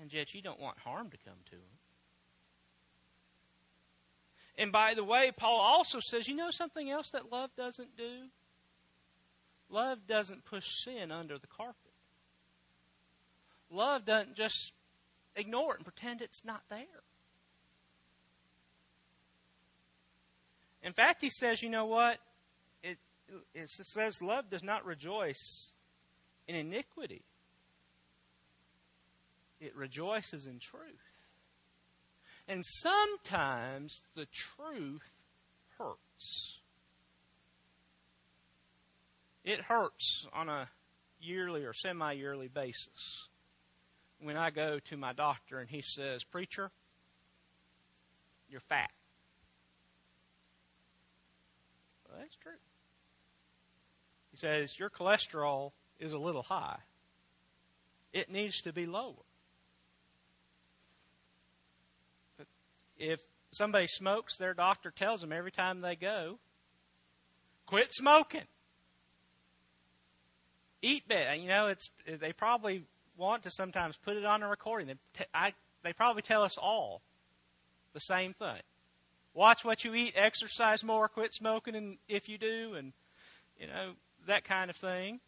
And 0.01 0.13
yet 0.13 0.33
you 0.33 0.41
don't 0.41 0.59
want 0.59 0.77
harm 0.79 1.09
to 1.09 1.17
come 1.25 1.37
to 1.45 1.51
them. 1.51 1.77
And 4.57 4.71
by 4.71 4.95
the 4.95 5.03
way, 5.03 5.31
Paul 5.35 5.59
also 5.59 5.99
says, 5.99 6.27
you 6.27 6.35
know 6.35 6.49
something 6.49 6.89
else 6.89 7.11
that 7.11 7.31
love 7.31 7.51
doesn't 7.55 7.95
do? 7.95 8.27
Love 9.69 9.99
doesn't 10.07 10.45
push 10.45 10.65
sin 10.83 11.11
under 11.11 11.37
the 11.37 11.47
carpet. 11.47 11.75
Love 13.69 14.05
doesn't 14.05 14.35
just 14.35 14.71
ignore 15.35 15.73
it 15.73 15.77
and 15.77 15.85
pretend 15.85 16.21
it's 16.21 16.43
not 16.43 16.61
there. 16.69 16.79
In 20.83 20.93
fact, 20.93 21.21
he 21.21 21.29
says, 21.29 21.61
you 21.61 21.69
know 21.69 21.85
what? 21.85 22.17
It, 22.81 22.97
it 23.53 23.69
says 23.69 24.21
love 24.21 24.49
does 24.49 24.63
not 24.63 24.85
rejoice 24.85 25.71
in 26.47 26.55
iniquity 26.55 27.21
it 29.59 29.75
rejoices 29.75 30.45
in 30.45 30.59
truth. 30.59 30.83
And 32.47 32.63
sometimes 32.65 34.01
the 34.15 34.27
truth 34.27 35.15
hurts. 35.77 36.59
It 39.43 39.61
hurts 39.61 40.27
on 40.33 40.49
a 40.49 40.69
yearly 41.19 41.65
or 41.65 41.73
semi 41.73 42.13
yearly 42.13 42.47
basis 42.47 43.27
when 44.19 44.37
I 44.37 44.49
go 44.49 44.79
to 44.85 44.97
my 44.97 45.13
doctor 45.13 45.59
and 45.59 45.69
he 45.69 45.81
says, 45.81 46.23
Preacher, 46.23 46.71
you're 48.49 48.61
fat. 48.61 48.91
Well, 52.07 52.19
that's 52.19 52.35
true. 52.37 52.51
He 54.31 54.37
says, 54.37 54.77
Your 54.77 54.89
cholesterol 54.89 55.71
is 55.99 56.13
a 56.13 56.17
little 56.17 56.43
high. 56.43 56.79
It 58.13 58.31
needs 58.31 58.61
to 58.63 58.73
be 58.73 58.85
lower. 58.85 59.13
If 62.97 63.19
somebody 63.51 63.87
smokes, 63.87 64.37
their 64.37 64.53
doctor 64.53 64.91
tells 64.91 65.21
them 65.21 65.31
every 65.31 65.51
time 65.51 65.81
they 65.81 65.95
go, 65.95 66.37
quit 67.65 67.93
smoking. 67.93 68.47
Eat 70.81 71.07
better. 71.07 71.35
You 71.35 71.47
know, 71.47 71.67
it's 71.67 71.89
they 72.05 72.33
probably 72.33 72.83
want 73.17 73.43
to 73.43 73.49
sometimes 73.49 73.97
put 73.97 74.15
it 74.15 74.25
on 74.25 74.43
a 74.43 74.47
recording. 74.47 74.87
They, 74.87 75.25
I, 75.33 75.53
they 75.83 75.93
probably 75.93 76.21
tell 76.21 76.43
us 76.43 76.57
all 76.57 77.01
the 77.93 77.99
same 77.99 78.33
thing. 78.33 78.61
Watch 79.33 79.63
what 79.63 79.83
you 79.83 79.93
eat, 79.95 80.13
exercise 80.15 80.83
more, 80.83 81.07
quit 81.07 81.33
smoking, 81.33 81.75
and 81.75 81.97
if 82.07 82.29
you 82.29 82.37
do, 82.37 82.75
and 82.75 82.93
you 83.59 83.67
know 83.67 83.93
that 84.27 84.45
kind 84.45 84.69
of 84.69 84.75
thing. 84.75 85.19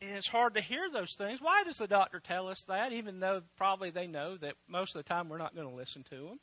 It's 0.00 0.28
hard 0.28 0.54
to 0.54 0.60
hear 0.60 0.90
those 0.90 1.14
things. 1.14 1.40
Why 1.40 1.64
does 1.64 1.78
the 1.78 1.86
doctor 1.86 2.20
tell 2.20 2.48
us 2.48 2.62
that, 2.64 2.92
even 2.92 3.20
though 3.20 3.42
probably 3.56 3.90
they 3.90 4.06
know 4.06 4.36
that 4.36 4.54
most 4.68 4.94
of 4.94 5.02
the 5.02 5.08
time 5.08 5.28
we're 5.28 5.38
not 5.38 5.54
going 5.54 5.68
to 5.68 5.74
listen 5.74 6.02
to 6.10 6.16
them? 6.16 6.40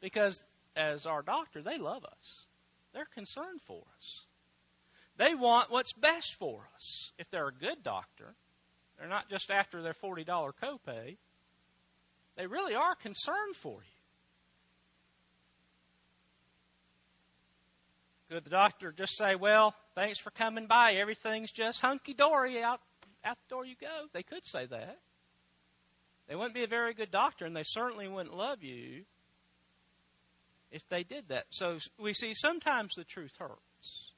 Because 0.00 0.42
as 0.74 1.06
our 1.06 1.22
doctor, 1.22 1.62
they 1.62 1.78
love 1.78 2.04
us. 2.04 2.46
They're 2.92 3.06
concerned 3.14 3.60
for 3.66 3.82
us. 3.98 4.22
They 5.16 5.34
want 5.34 5.70
what's 5.70 5.92
best 5.92 6.34
for 6.34 6.68
us. 6.74 7.12
If 7.18 7.30
they're 7.30 7.48
a 7.48 7.52
good 7.52 7.82
doctor, 7.84 8.34
they're 8.98 9.08
not 9.08 9.30
just 9.30 9.50
after 9.50 9.80
their 9.80 9.94
$40 9.94 10.26
copay. 10.26 11.16
They 12.36 12.46
really 12.46 12.74
are 12.74 12.94
concerned 12.96 13.54
for 13.56 13.74
you. 13.74 14.01
The 18.40 18.50
doctor 18.50 18.92
just 18.92 19.16
say, 19.16 19.34
well, 19.34 19.74
thanks 19.94 20.18
for 20.18 20.30
coming 20.30 20.66
by. 20.66 20.94
Everything's 20.94 21.52
just 21.52 21.80
hunky 21.80 22.14
dory. 22.14 22.62
Out, 22.62 22.80
out 23.24 23.36
the 23.48 23.54
door 23.54 23.66
you 23.66 23.74
go. 23.78 24.06
They 24.14 24.22
could 24.22 24.46
say 24.46 24.66
that. 24.66 24.98
They 26.28 26.34
wouldn't 26.34 26.54
be 26.54 26.64
a 26.64 26.68
very 26.68 26.94
good 26.94 27.10
doctor, 27.10 27.44
and 27.44 27.54
they 27.54 27.64
certainly 27.64 28.08
wouldn't 28.08 28.34
love 28.34 28.62
you 28.62 29.04
if 30.70 30.88
they 30.88 31.02
did 31.02 31.28
that. 31.28 31.44
So 31.50 31.78
we 31.98 32.14
see 32.14 32.32
sometimes 32.34 32.94
the 32.94 33.04
truth 33.04 33.34
hurts. 33.38 34.12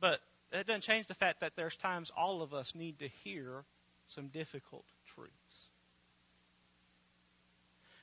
But 0.00 0.20
that 0.52 0.66
doesn't 0.66 0.82
change 0.82 1.06
the 1.06 1.14
fact 1.14 1.40
that 1.40 1.52
there's 1.56 1.76
times 1.76 2.10
all 2.16 2.42
of 2.42 2.52
us 2.52 2.74
need 2.74 2.98
to 2.98 3.08
hear 3.24 3.64
some 4.08 4.28
difficult 4.28 4.84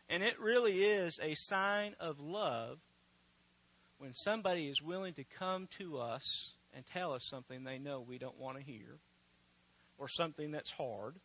And 0.10 0.24
it 0.24 0.40
really 0.40 0.84
is 0.84 1.20
a 1.22 1.34
sign 1.36 1.96
of 2.00 2.20
love 2.20 2.78
when 3.98 4.14
somebody 4.14 4.68
is 4.68 4.82
willing 4.82 5.14
to 5.16 5.24
come 5.40 5.68
to 5.78 5.98
us 5.98 6.52
and 6.76 6.86
tell 6.94 7.14
us 7.14 7.26
something 7.26 7.64
they 7.64 7.80
know 7.80 8.02
we 8.02 8.18
don't 8.18 8.40
want 8.40 8.58
to 8.58 8.64
hear 8.64 9.00
or 9.98 10.08
something 10.08 10.52
that's 10.52 10.72
hard. 10.72 11.16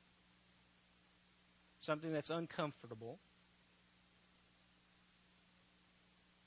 something 1.83 2.13
that's 2.13 2.29
uncomfortable. 2.29 3.19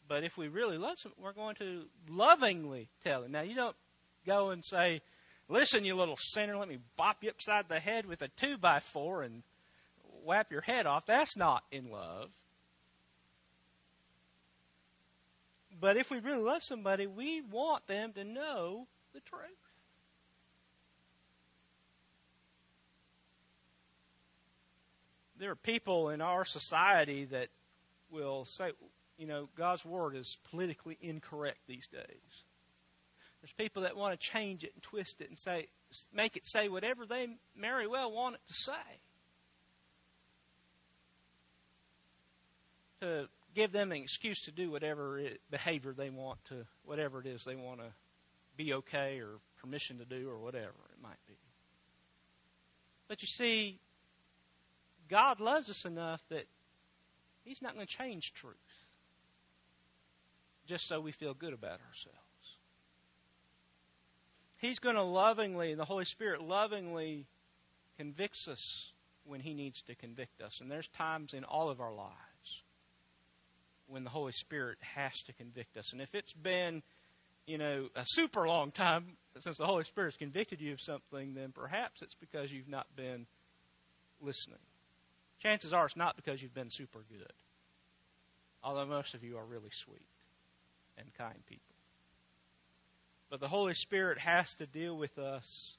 But 0.08 0.24
if 0.24 0.38
we 0.38 0.48
really 0.48 0.78
love 0.78 1.00
someone, 1.00 1.18
we're 1.24 1.34
going 1.34 1.56
to 1.56 1.86
lovingly 2.08 2.88
tell 3.04 3.24
them. 3.24 3.32
Now, 3.32 3.42
you 3.42 3.56
don't 3.56 3.76
go 4.28 4.52
and 4.52 4.64
say, 4.64 5.02
Listen, 5.50 5.86
you 5.86 5.96
little 5.96 6.16
sinner, 6.16 6.58
let 6.58 6.70
me 6.70 6.78
bop 6.96 7.24
you 7.24 7.30
upside 7.30 7.68
the 7.68 7.80
head 7.80 8.06
with 8.06 8.22
a 8.22 8.28
two 8.30 8.58
by 8.58 8.80
four 8.80 9.24
and 9.24 9.44
whap 10.24 10.52
your 10.52 10.62
head 10.62 10.86
off. 10.86 11.06
That's 11.06 11.36
not 11.36 11.64
in 11.72 11.90
love. 11.90 12.30
But 15.80 15.98
if 15.98 16.12
we 16.12 16.20
really 16.20 16.44
love 16.44 16.64
somebody, 16.64 17.08
we 17.08 17.42
want 17.42 17.86
them 17.88 18.14
to 18.14 18.24
know 18.24 18.88
the 19.14 19.20
truth. 19.22 19.42
There 25.40 25.52
are 25.52 25.56
people 25.56 26.10
in 26.10 26.22
our 26.22 26.46
society 26.46 27.26
that 27.26 27.50
will 28.10 28.46
say, 28.46 28.72
you 29.18 29.28
know, 29.28 29.50
God's 29.58 29.84
word 29.84 30.16
is 30.16 30.38
politically 30.52 30.98
incorrect 31.02 31.60
these 31.68 31.88
days. 31.88 32.44
There's 33.42 33.52
people 33.58 33.84
that 33.84 33.98
want 33.98 34.18
to 34.18 34.26
change 34.26 34.64
it 34.64 34.72
and 34.74 34.82
twist 34.84 35.20
it 35.20 35.28
and 35.28 35.38
say, 35.38 35.68
make 36.14 36.38
it 36.38 36.48
say 36.48 36.70
whatever 36.70 37.06
they 37.06 37.28
very 37.60 37.88
well 37.88 38.10
want 38.10 38.36
it 38.36 38.42
to 38.48 38.54
say. 38.54 39.00
To 43.04 43.28
give 43.54 43.74
them 43.74 43.92
an 43.92 44.02
excuse 44.02 44.42
to 44.44 44.52
do 44.52 44.72
whatever 44.72 45.20
it, 45.20 45.42
behavior 45.52 45.92
they 45.92 46.10
want 46.10 46.44
to, 46.46 46.66
whatever 46.86 47.20
it 47.20 47.28
is 47.28 47.44
they 47.44 47.56
want 47.56 47.82
to 47.82 47.92
be 48.56 48.74
okay 48.76 49.20
or 49.20 49.28
permission 49.60 49.98
to 49.98 50.06
do 50.06 50.30
or 50.30 50.40
whatever 50.40 50.68
it 50.68 51.02
might 51.04 51.20
be. 51.28 51.36
But 53.10 53.22
you 53.22 53.28
see, 53.28 53.78
God 55.10 55.42
loves 55.42 55.70
us 55.70 55.84
enough 55.84 56.22
that 56.30 56.46
He's 57.44 57.62
not 57.62 57.76
going 57.76 57.86
to 57.86 57.94
change 57.94 58.34
truth 58.36 58.56
just 60.66 60.88
so 60.88 61.02
we 61.02 61.12
feel 61.12 61.34
good 61.34 61.52
about 61.52 61.82
ourselves. 61.90 62.18
He's 64.60 64.80
going 64.80 64.96
to 64.96 65.04
lovingly, 65.04 65.76
the 65.76 65.84
Holy 65.84 66.06
Spirit 66.06 66.42
lovingly 66.42 67.26
convicts 67.98 68.48
us 68.48 68.90
when 69.26 69.42
He 69.42 69.54
needs 69.54 69.82
to 69.84 69.96
convict 69.96 70.42
us. 70.42 70.62
And 70.62 70.72
there's 70.72 70.88
times 70.88 71.34
in 71.34 71.44
all 71.44 71.70
of 71.70 71.82
our 71.82 71.94
lives 71.94 72.14
when 73.94 74.04
the 74.04 74.10
Holy 74.10 74.32
Spirit 74.32 74.80
has 74.96 75.14
to 75.28 75.34
convict 75.34 75.78
us. 75.78 75.94
And 75.94 76.02
if 76.02 76.16
it's 76.16 76.34
been, 76.34 76.82
you 77.46 77.60
know, 77.60 77.90
a 77.96 78.04
super 78.06 78.48
long 78.48 78.72
time 78.72 79.06
since 79.40 79.60
the 79.60 79.68
Holy 79.68 79.84
Spirit's 79.84 80.18
convicted 80.18 80.62
you 80.62 80.74
of 80.74 80.82
something, 80.82 81.36
then 81.36 81.52
perhaps 81.52 82.02
it's 82.02 82.16
because 82.16 82.52
you've 82.52 82.68
not 82.68 82.88
been 82.96 83.28
listening. 84.20 84.58
Chances 85.44 85.74
are 85.74 85.86
it's 85.86 85.96
not 85.96 86.16
because 86.16 86.42
you've 86.42 86.56
been 86.56 86.72
super 86.72 87.06
good, 87.08 87.34
although 88.64 88.88
most 88.88 89.14
of 89.14 89.24
you 89.24 89.38
are 89.38 89.46
really 89.46 89.70
sweet 89.72 90.08
and 90.98 91.14
kind 91.14 91.46
people. 91.46 91.76
But 93.30 93.42
the 93.42 93.48
Holy 93.48 93.76
Spirit 93.76 94.18
has 94.18 94.56
to 94.56 94.66
deal 94.66 94.98
with 94.98 95.20
us 95.20 95.76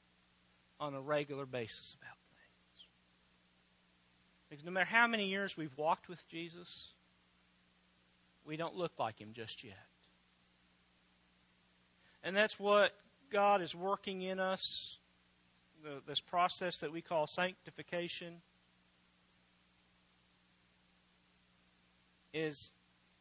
on 0.78 0.94
a 0.94 1.00
regular 1.00 1.46
basis 1.46 1.96
about 2.00 2.16
things. 2.30 2.86
Because 4.50 4.64
no 4.64 4.70
matter 4.70 4.86
how 4.86 5.08
many 5.08 5.26
years 5.26 5.56
we've 5.56 5.76
walked 5.76 6.08
with 6.08 6.28
Jesus, 6.28 6.93
we 8.46 8.56
don't 8.56 8.76
look 8.76 8.98
like 8.98 9.18
Him 9.18 9.30
just 9.32 9.64
yet. 9.64 9.74
And 12.22 12.36
that's 12.36 12.58
what 12.58 12.92
God 13.30 13.60
is 13.60 13.74
working 13.74 14.22
in 14.22 14.40
us, 14.40 14.96
the, 15.82 16.00
this 16.06 16.20
process 16.20 16.78
that 16.78 16.92
we 16.92 17.02
call 17.02 17.26
sanctification, 17.26 18.40
is 22.32 22.70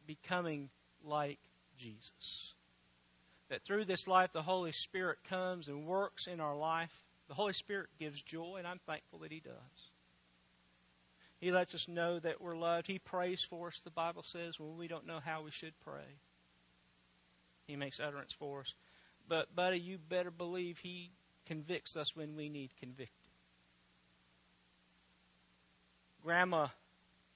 becoming 0.06 0.70
like 1.04 1.38
Jesus 1.78 2.54
that 3.54 3.62
through 3.62 3.84
this 3.84 4.08
life 4.08 4.32
the 4.32 4.42
Holy 4.42 4.72
Spirit 4.72 5.18
comes 5.28 5.68
and 5.68 5.86
works 5.86 6.26
in 6.26 6.40
our 6.40 6.56
life. 6.56 6.90
The 7.28 7.34
Holy 7.34 7.52
Spirit 7.52 7.88
gives 7.98 8.20
joy, 8.20 8.56
and 8.58 8.66
I'm 8.66 8.80
thankful 8.86 9.20
that 9.20 9.32
He 9.32 9.40
does. 9.40 9.52
He 11.44 11.52
lets 11.52 11.74
us 11.74 11.88
know 11.88 12.18
that 12.20 12.40
we're 12.40 12.56
loved. 12.56 12.86
He 12.86 12.98
prays 12.98 13.42
for 13.42 13.66
us, 13.68 13.78
the 13.84 13.90
Bible 13.90 14.22
says, 14.22 14.58
when 14.58 14.78
we 14.78 14.88
don't 14.88 15.06
know 15.06 15.20
how 15.22 15.42
we 15.42 15.50
should 15.50 15.74
pray. 15.84 16.16
He 17.66 17.76
makes 17.76 18.00
utterance 18.00 18.32
for 18.38 18.60
us. 18.60 18.72
But, 19.28 19.54
buddy, 19.54 19.78
you 19.78 19.98
better 19.98 20.30
believe 20.30 20.78
He 20.78 21.10
convicts 21.44 21.98
us 21.98 22.16
when 22.16 22.34
we 22.34 22.48
need 22.48 22.70
convicted. 22.80 23.10
Grandma 26.22 26.68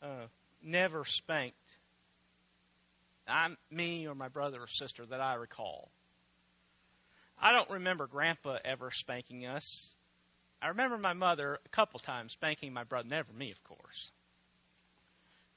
uh, 0.00 0.28
never 0.62 1.04
spanked 1.04 1.58
I'm 3.26 3.58
me 3.70 4.08
or 4.08 4.14
my 4.14 4.28
brother 4.28 4.62
or 4.62 4.68
sister 4.68 5.04
that 5.04 5.20
I 5.20 5.34
recall. 5.34 5.90
I 7.38 7.52
don't 7.52 7.68
remember 7.68 8.06
Grandpa 8.06 8.56
ever 8.64 8.90
spanking 8.90 9.44
us. 9.44 9.94
I 10.60 10.68
remember 10.68 10.98
my 10.98 11.12
mother 11.12 11.58
a 11.64 11.68
couple 11.68 12.00
times 12.00 12.32
spanking 12.32 12.72
my 12.72 12.84
brother. 12.84 13.08
Never 13.08 13.32
me, 13.32 13.50
of 13.52 13.62
course. 13.64 14.10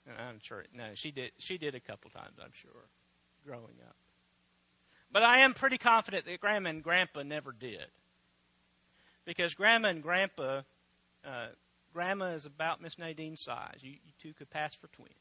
I'm 0.08 0.40
sure. 0.42 0.66
No, 0.76 0.90
she 0.96 1.12
did. 1.12 1.32
She 1.38 1.58
did 1.58 1.76
a 1.76 1.80
couple 1.80 2.10
times. 2.12 2.38
I'm 2.44 2.52
sure, 2.62 2.86
growing 3.46 3.78
up. 3.88 3.96
But 5.12 5.24
I 5.24 5.40
am 5.40 5.54
pretty 5.54 5.78
confident 5.78 6.26
that 6.26 6.40
Grandma 6.40 6.70
and 6.70 6.84
Grandpa 6.84 7.24
never 7.24 7.52
did, 7.52 7.86
because 9.26 9.54
Grandma 9.54 9.90
and 9.90 10.02
Grandpa, 10.02 10.62
uh, 11.26 11.48
Grandma 11.94 12.28
is 12.28 12.46
about 12.46 12.82
Miss 12.82 12.98
Nadine's 12.98 13.42
size. 13.42 13.78
You, 13.82 13.92
you 13.92 14.12
two 14.22 14.34
could 14.34 14.50
pass 14.50 14.74
for 14.76 14.88
twins. 14.88 15.12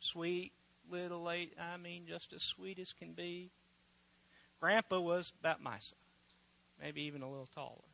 Sweet, 0.00 0.52
little 0.90 1.22
late. 1.22 1.52
I 1.60 1.76
mean, 1.76 2.04
just 2.08 2.32
as 2.32 2.42
sweet 2.42 2.78
as 2.78 2.92
can 2.92 3.12
be. 3.12 3.50
Grandpa 4.60 5.00
was 5.00 5.32
about 5.40 5.62
my 5.62 5.78
size, 5.78 5.94
maybe 6.80 7.02
even 7.02 7.22
a 7.22 7.28
little 7.28 7.48
taller. 7.54 7.93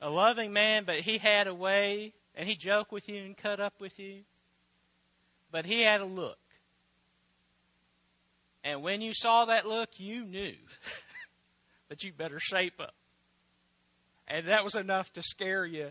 A 0.00 0.08
loving 0.08 0.52
man, 0.52 0.84
but 0.84 0.96
he 0.96 1.18
had 1.18 1.46
a 1.46 1.54
way, 1.54 2.12
and 2.34 2.48
he 2.48 2.54
joked 2.54 2.92
with 2.92 3.08
you 3.08 3.22
and 3.22 3.36
cut 3.36 3.60
up 3.60 3.74
with 3.80 3.98
you. 3.98 4.20
But 5.50 5.66
he 5.66 5.82
had 5.82 6.00
a 6.00 6.06
look. 6.06 6.38
And 8.64 8.82
when 8.82 9.00
you 9.00 9.12
saw 9.12 9.46
that 9.46 9.66
look, 9.66 9.88
you 9.98 10.24
knew 10.24 10.54
that 11.88 12.02
you 12.02 12.12
better 12.12 12.38
shape 12.38 12.80
up. 12.80 12.94
And 14.28 14.48
that 14.48 14.64
was 14.64 14.74
enough 14.74 15.12
to 15.14 15.22
scare 15.22 15.66
you 15.66 15.90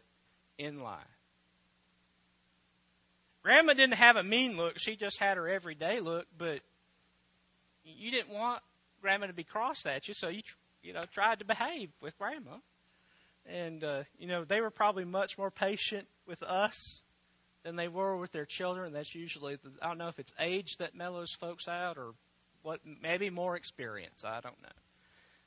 in 0.57 0.81
life. 0.81 1.03
Grandma 3.43 3.73
didn't 3.73 3.95
have 3.95 4.15
a 4.15 4.23
mean 4.23 4.57
look. 4.57 4.77
She 4.77 4.95
just 4.95 5.19
had 5.19 5.37
her 5.37 5.47
everyday 5.47 5.99
look, 5.99 6.25
but 6.37 6.59
you 7.83 8.11
didn't 8.11 8.33
want 8.33 8.61
grandma 9.01 9.27
to 9.27 9.33
be 9.33 9.43
cross 9.43 9.85
at 9.85 10.07
you, 10.07 10.13
so 10.13 10.27
you 10.27 10.41
you 10.83 10.93
know 10.93 11.01
tried 11.13 11.39
to 11.39 11.45
behave 11.45 11.89
with 12.01 12.17
grandma, 12.17 12.57
and 13.49 13.83
uh, 13.83 14.03
you 14.17 14.27
know 14.27 14.43
they 14.43 14.61
were 14.61 14.69
probably 14.69 15.05
much 15.05 15.37
more 15.37 15.51
patient 15.51 16.07
with 16.27 16.43
us 16.43 17.01
than 17.63 17.75
they 17.75 17.87
were 17.87 18.15
with 18.15 18.31
their 18.31 18.45
children. 18.45 18.93
That's 18.93 19.13
usually 19.13 19.55
the, 19.55 19.71
I 19.81 19.87
don't 19.87 19.97
know 19.97 20.07
if 20.07 20.19
it's 20.19 20.33
age 20.39 20.77
that 20.77 20.95
mellows 20.95 21.33
folks 21.33 21.67
out 21.67 21.97
or 21.97 22.13
what, 22.61 22.79
maybe 23.01 23.29
more 23.29 23.55
experience. 23.55 24.23
I 24.23 24.39
don't 24.41 24.61
know, 24.61 24.69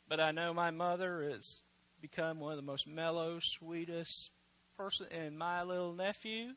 but 0.08 0.20
I 0.20 0.30
know 0.32 0.52
my 0.52 0.70
mother 0.70 1.30
has 1.30 1.58
become 2.00 2.40
one 2.40 2.52
of 2.52 2.56
the 2.56 2.62
most 2.62 2.86
mellow, 2.86 3.38
sweetest 3.40 4.30
person, 4.76 5.06
and 5.10 5.38
my 5.38 5.62
little 5.62 5.92
nephew, 5.92 6.48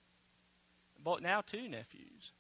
but 1.04 1.22
now 1.22 1.42
two 1.42 1.68
nephews, 1.68 2.32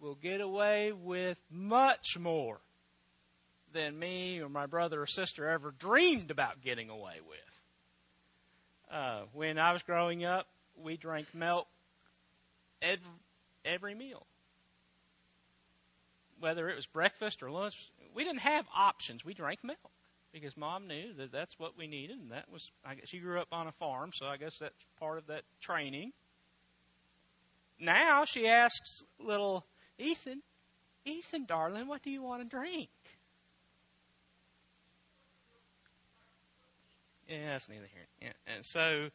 will 0.00 0.14
get 0.14 0.40
away 0.40 0.92
with 0.92 1.38
much 1.50 2.18
more 2.18 2.60
than 3.72 3.98
me 3.98 4.40
or 4.40 4.48
my 4.48 4.66
brother 4.66 5.02
or 5.02 5.06
sister 5.06 5.48
ever 5.48 5.72
dreamed 5.72 6.30
about 6.30 6.62
getting 6.62 6.88
away 6.88 7.16
with. 7.26 7.55
Uh, 8.90 9.22
when 9.32 9.58
I 9.58 9.72
was 9.72 9.82
growing 9.82 10.24
up, 10.24 10.46
we 10.82 10.96
drank 10.96 11.34
milk 11.34 11.66
every, 12.80 13.04
every 13.64 13.94
meal. 13.94 14.26
Whether 16.38 16.68
it 16.68 16.76
was 16.76 16.86
breakfast 16.86 17.42
or 17.42 17.50
lunch, 17.50 17.76
we 18.14 18.24
didn't 18.24 18.40
have 18.40 18.66
options. 18.74 19.24
We 19.24 19.34
drank 19.34 19.64
milk 19.64 19.78
because 20.32 20.56
mom 20.56 20.86
knew 20.86 21.14
that 21.14 21.32
that's 21.32 21.58
what 21.58 21.78
we 21.78 21.86
needed, 21.86 22.18
and 22.18 22.32
that 22.32 22.50
was. 22.52 22.70
I 22.84 22.94
guess 22.94 23.08
she 23.08 23.18
grew 23.18 23.40
up 23.40 23.48
on 23.52 23.66
a 23.66 23.72
farm, 23.72 24.10
so 24.12 24.26
I 24.26 24.36
guess 24.36 24.58
that's 24.58 24.74
part 25.00 25.18
of 25.18 25.26
that 25.28 25.42
training. 25.60 26.12
Now 27.80 28.24
she 28.24 28.46
asks 28.46 29.02
little 29.18 29.66
Ethan, 29.98 30.42
Ethan, 31.04 31.46
darling, 31.46 31.86
what 31.88 32.02
do 32.02 32.10
you 32.10 32.22
want 32.22 32.42
to 32.42 32.48
drink? 32.48 32.88
Yeah, 37.28 37.50
that's 37.52 37.68
neither 37.68 37.88
here. 37.92 38.06
Yeah. 38.20 38.54
And 38.54 38.64
so, 38.64 39.10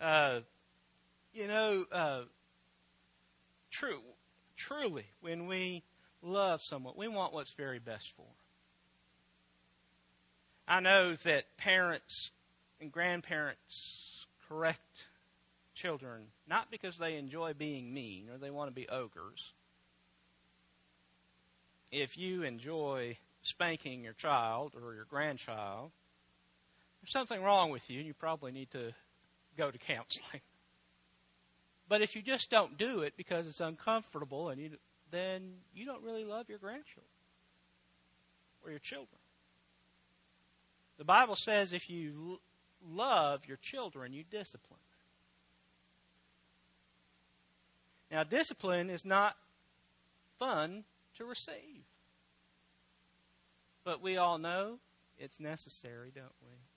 uh, 0.00 0.40
you 1.32 1.48
know, 1.48 1.86
uh, 1.92 2.22
true, 3.70 4.02
truly, 4.56 5.06
when 5.20 5.46
we 5.46 5.82
love 6.22 6.62
someone, 6.62 6.94
we 6.96 7.08
want 7.08 7.32
what's 7.32 7.52
very 7.54 7.78
best 7.78 8.10
for 8.14 8.22
them. 8.22 8.34
I 10.66 10.80
know 10.80 11.14
that 11.14 11.56
parents 11.56 12.30
and 12.80 12.90
grandparents 12.90 14.26
correct 14.48 14.80
children 15.74 16.26
not 16.46 16.70
because 16.70 16.98
they 16.98 17.16
enjoy 17.16 17.54
being 17.54 17.92
mean 17.92 18.28
or 18.30 18.38
they 18.38 18.50
want 18.50 18.68
to 18.68 18.74
be 18.74 18.88
ogres. 18.88 19.52
If 21.92 22.16
you 22.18 22.42
enjoy 22.42 23.18
spanking 23.42 24.02
your 24.02 24.14
child 24.14 24.74
or 24.74 24.94
your 24.94 25.04
grandchild, 25.04 25.92
there's 27.02 27.12
something 27.12 27.42
wrong 27.42 27.70
with 27.70 27.88
you 27.90 27.98
and 27.98 28.06
you 28.06 28.14
probably 28.14 28.52
need 28.52 28.70
to 28.70 28.92
go 29.58 29.70
to 29.70 29.78
counseling. 29.78 30.40
But 31.88 32.00
if 32.00 32.16
you 32.16 32.22
just 32.22 32.48
don't 32.48 32.78
do 32.78 33.00
it 33.02 33.14
because 33.16 33.46
it's 33.46 33.60
uncomfortable 33.60 34.48
and 34.48 34.60
you 34.60 34.70
then 35.10 35.52
you 35.74 35.84
don't 35.84 36.02
really 36.02 36.24
love 36.24 36.48
your 36.48 36.58
grandchildren 36.58 37.04
or 38.64 38.70
your 38.70 38.78
children. 38.78 39.08
The 40.96 41.04
Bible 41.04 41.36
says 41.36 41.72
if 41.72 41.90
you 41.90 42.40
love 42.88 43.42
your 43.46 43.58
children, 43.58 44.12
you 44.12 44.24
discipline. 44.30 44.78
Now, 48.10 48.24
discipline 48.24 48.90
is 48.90 49.04
not 49.04 49.36
fun 50.38 50.84
to 51.16 51.24
receive. 51.24 51.84
But 53.84 54.02
we 54.02 54.16
all 54.16 54.38
know 54.38 54.78
it's 55.18 55.40
necessary, 55.40 56.12
don't 56.14 56.26
we? 56.42 56.71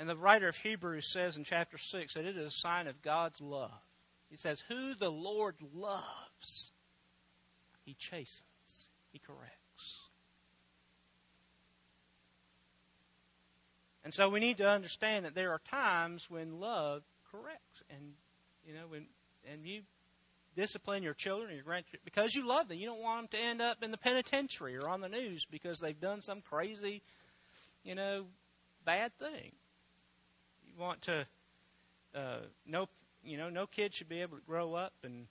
And 0.00 0.08
the 0.08 0.16
writer 0.16 0.48
of 0.48 0.56
Hebrews 0.56 1.06
says 1.06 1.36
in 1.36 1.44
chapter 1.44 1.76
6 1.76 2.14
that 2.14 2.24
it 2.24 2.34
is 2.34 2.46
a 2.46 2.50
sign 2.50 2.86
of 2.86 3.02
God's 3.02 3.38
love. 3.38 3.70
He 4.30 4.38
says, 4.38 4.58
Who 4.68 4.94
the 4.94 5.10
Lord 5.10 5.56
loves, 5.74 6.70
he 7.84 7.92
chastens, 7.98 8.88
he 9.12 9.18
corrects. 9.18 9.98
And 14.02 14.14
so 14.14 14.30
we 14.30 14.40
need 14.40 14.56
to 14.56 14.66
understand 14.66 15.26
that 15.26 15.34
there 15.34 15.52
are 15.52 15.60
times 15.70 16.30
when 16.30 16.60
love 16.60 17.02
corrects. 17.30 17.82
And, 17.90 18.14
you 18.66 18.72
know, 18.72 18.86
when, 18.88 19.04
and 19.52 19.66
you 19.66 19.82
discipline 20.56 21.02
your 21.02 21.12
children 21.12 21.54
your 21.54 21.62
grandchildren 21.62 22.00
because 22.06 22.34
you 22.34 22.48
love 22.48 22.68
them. 22.68 22.78
You 22.78 22.86
don't 22.86 23.02
want 23.02 23.30
them 23.30 23.38
to 23.38 23.46
end 23.46 23.60
up 23.60 23.82
in 23.82 23.90
the 23.90 23.98
penitentiary 23.98 24.78
or 24.78 24.88
on 24.88 25.02
the 25.02 25.10
news 25.10 25.46
because 25.50 25.78
they've 25.78 26.00
done 26.00 26.22
some 26.22 26.40
crazy, 26.40 27.02
you 27.84 27.94
know, 27.94 28.24
bad 28.86 29.12
thing. 29.18 29.52
Want 30.80 31.02
to, 31.02 31.26
uh, 32.14 32.38
no, 32.64 32.88
you 33.22 33.36
know, 33.36 33.50
no 33.50 33.66
kid 33.66 33.94
should 33.94 34.08
be 34.08 34.22
able 34.22 34.38
to 34.38 34.42
grow 34.46 34.72
up 34.72 34.94
and 35.04 35.26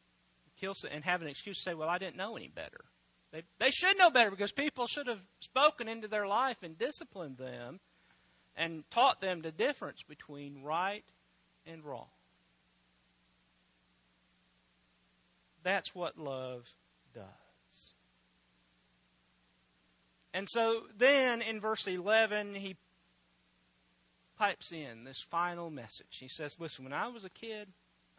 kill 0.61 0.75
and 0.91 1.03
have 1.03 1.23
an 1.23 1.27
excuse 1.27 1.57
to 1.57 1.63
say, 1.63 1.73
"Well, 1.73 1.89
I 1.89 1.97
didn't 1.97 2.17
know 2.17 2.37
any 2.37 2.49
better." 2.49 2.85
They 3.31 3.41
they 3.57 3.71
should 3.71 3.97
know 3.97 4.11
better 4.11 4.29
because 4.29 4.51
people 4.51 4.85
should 4.85 5.07
have 5.07 5.21
spoken 5.39 5.87
into 5.87 6.07
their 6.07 6.27
life 6.27 6.61
and 6.61 6.77
disciplined 6.77 7.37
them 7.37 7.79
and 8.55 8.83
taught 8.91 9.21
them 9.21 9.41
the 9.41 9.51
difference 9.51 10.03
between 10.03 10.61
right 10.61 11.03
and 11.65 11.83
wrong. 11.83 12.09
That's 15.63 15.95
what 15.95 16.15
love 16.15 16.71
does. 17.15 17.93
And 20.31 20.47
so 20.47 20.83
then 20.97 21.41
in 21.41 21.59
verse 21.59 21.87
11, 21.87 22.53
he 22.53 22.77
pipes 24.39 24.71
in 24.71 25.03
this 25.03 25.19
final 25.29 25.69
message. 25.69 26.07
He 26.19 26.29
says, 26.29 26.57
Listen, 26.59 26.85
when 26.85 26.93
I 26.93 27.09
was 27.09 27.25
a 27.25 27.29
kid, 27.29 27.67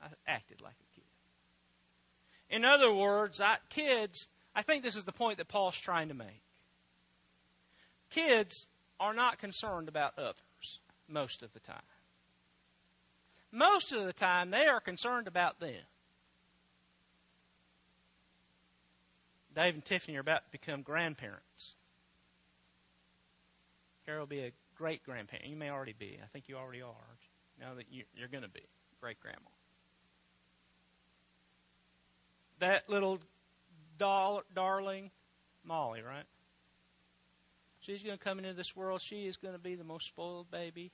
I 0.03 0.07
acted 0.27 0.61
like 0.61 0.75
a 0.75 0.95
kid. 0.95 1.05
In 2.51 2.65
other 2.65 2.93
words, 2.93 3.41
I, 3.41 3.57
kids, 3.71 4.29
I 4.55 4.63
think 4.63 4.85
this 4.85 4.97
is 4.97 5.05
the 5.05 5.13
point 5.13 5.39
that 5.39 5.49
Paul's 5.49 5.79
trying 5.79 6.09
to 6.09 6.15
make. 6.15 6.43
Kids 8.11 8.67
are 8.99 9.15
not 9.15 9.39
concerned 9.39 9.89
about 9.89 10.19
others 10.19 10.81
most 11.09 11.43
of 11.43 11.53
the 11.55 11.61
time. 11.61 11.77
Most 13.53 13.93
of 13.93 14.05
the 14.05 14.13
time, 14.13 14.51
they 14.51 14.67
are 14.67 14.81
concerned 14.81 15.27
about 15.27 15.59
them. 15.59 15.83
Dave 19.55 19.75
and 19.75 19.85
Tiffany 19.85 20.17
are 20.17 20.21
about 20.21 20.45
to 20.45 20.51
become 20.53 20.83
grandparents. 20.83 21.75
Carol 24.07 24.21
will 24.21 24.27
be 24.27 24.41
a 24.41 24.53
great 24.81 25.05
grandparent. 25.05 25.47
You 25.47 25.57
may 25.57 25.69
already 25.69 25.95
be. 25.97 26.19
I 26.23 26.27
think 26.33 26.49
you 26.49 26.57
already 26.57 26.81
are. 26.81 27.19
Now 27.61 27.75
that 27.75 27.85
you, 27.91 28.05
are 28.25 28.29
going 28.29 28.45
to 28.45 28.49
be 28.49 28.63
great 28.99 29.21
grandma. 29.21 29.37
That 32.61 32.89
little 32.89 33.19
doll, 33.99 34.43
darling, 34.55 35.11
Molly, 35.65 36.01
right? 36.01 36.25
She's 37.81 38.03
going 38.03 38.17
to 38.17 38.25
come 38.25 38.39
into 38.39 38.55
this 38.55 38.75
world. 38.75 39.03
She 39.03 39.27
is 39.27 39.37
going 39.37 39.53
to 39.53 39.61
be 39.61 39.75
the 39.75 39.85
most 39.85 40.07
spoiled 40.07 40.51
baby. 40.51 40.91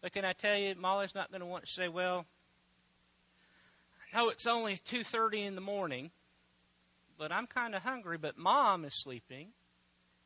But 0.00 0.12
can 0.12 0.24
I 0.24 0.32
tell 0.32 0.56
you, 0.56 0.74
Molly's 0.74 1.14
not 1.14 1.30
going 1.30 1.40
to 1.40 1.46
want 1.46 1.66
to 1.66 1.70
say, 1.70 1.88
"Well, 1.88 2.24
I 4.14 4.16
know 4.16 4.30
it's 4.30 4.46
only 4.46 4.78
two 4.86 5.04
thirty 5.04 5.42
in 5.42 5.54
the 5.54 5.60
morning, 5.60 6.10
but 7.18 7.30
I'm 7.30 7.46
kind 7.46 7.74
of 7.74 7.82
hungry. 7.82 8.16
But 8.16 8.38
Mom 8.38 8.86
is 8.86 8.94
sleeping, 8.94 9.48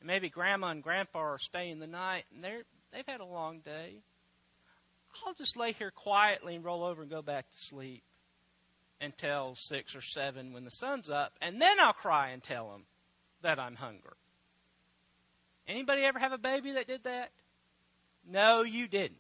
maybe 0.04 0.28
Grandma 0.28 0.68
and 0.68 0.82
Grandpa 0.82 1.18
are 1.18 1.38
staying 1.38 1.78
the 1.78 1.86
night, 1.86 2.24
and 2.34 2.44
they're 2.44 2.62
they've 2.92 3.06
had 3.06 3.20
a 3.20 3.26
long 3.26 3.60
day. 3.60 3.96
I'll 5.24 5.34
just 5.34 5.56
lay 5.56 5.72
here 5.72 5.90
quietly 5.90 6.56
and 6.56 6.64
roll 6.64 6.84
over 6.84 7.02
and 7.02 7.10
go 7.10 7.22
back 7.22 7.50
to 7.50 7.58
sleep 7.58 8.02
until 9.00 9.54
six 9.56 9.94
or 9.94 10.02
seven 10.02 10.52
when 10.52 10.64
the 10.64 10.70
sun's 10.70 11.08
up, 11.10 11.32
and 11.40 11.60
then 11.60 11.80
I'll 11.80 11.92
cry 11.92 12.30
and 12.30 12.42
tell 12.42 12.70
them 12.70 12.84
that 13.42 13.58
I'm 13.58 13.74
hungry." 13.74 14.10
Anybody 15.66 16.02
ever 16.02 16.18
have 16.18 16.32
a 16.32 16.38
baby 16.38 16.72
that 16.72 16.86
did 16.86 17.04
that? 17.04 17.30
No, 18.26 18.62
you 18.62 18.86
didn't. 18.86 19.16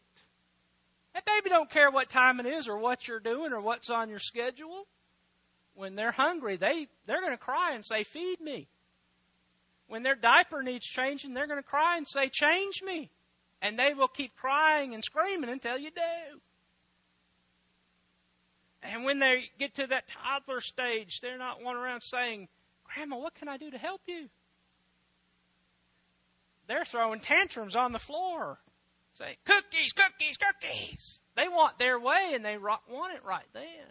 That 1.14 1.24
baby 1.24 1.48
don't 1.48 1.70
care 1.70 1.90
what 1.90 2.08
time 2.08 2.40
it 2.40 2.46
is 2.46 2.68
or 2.68 2.78
what 2.78 3.06
you're 3.06 3.20
doing 3.20 3.52
or 3.52 3.60
what's 3.60 3.88
on 3.88 4.10
your 4.10 4.18
schedule. 4.18 4.86
When 5.74 5.94
they're 5.94 6.12
hungry, 6.12 6.56
they, 6.56 6.88
they're 7.06 7.20
going 7.20 7.32
to 7.32 7.38
cry 7.38 7.72
and 7.74 7.84
say, 7.84 8.04
feed 8.04 8.40
me. 8.40 8.68
When 9.88 10.02
their 10.02 10.14
diaper 10.14 10.62
needs 10.62 10.86
changing, 10.86 11.34
they're 11.34 11.46
going 11.46 11.62
to 11.62 11.68
cry 11.68 11.96
and 11.96 12.06
say, 12.06 12.28
change 12.28 12.82
me. 12.82 13.10
And 13.62 13.78
they 13.78 13.94
will 13.94 14.08
keep 14.08 14.34
crying 14.36 14.94
and 14.94 15.02
screaming 15.02 15.50
until 15.50 15.78
you 15.78 15.90
do. 15.90 16.40
And 18.82 19.04
when 19.04 19.18
they 19.18 19.44
get 19.58 19.76
to 19.76 19.86
that 19.86 20.08
toddler 20.08 20.60
stage, 20.60 21.20
they're 21.20 21.38
not 21.38 21.62
one 21.62 21.76
around 21.76 22.02
saying, 22.02 22.48
Grandma, 22.84 23.16
what 23.16 23.34
can 23.34 23.48
I 23.48 23.56
do 23.56 23.70
to 23.70 23.78
help 23.78 24.02
you? 24.06 24.28
they're 26.66 26.84
throwing 26.84 27.20
tantrums 27.20 27.76
on 27.76 27.92
the 27.92 27.98
floor. 27.98 28.58
Say, 29.12 29.36
cookies, 29.44 29.92
cookies, 29.92 30.38
cookies. 30.38 31.20
They 31.36 31.48
want 31.48 31.78
their 31.78 31.98
way 31.98 32.32
and 32.34 32.44
they 32.44 32.56
want 32.58 33.14
it 33.14 33.24
right 33.24 33.46
then. 33.52 33.86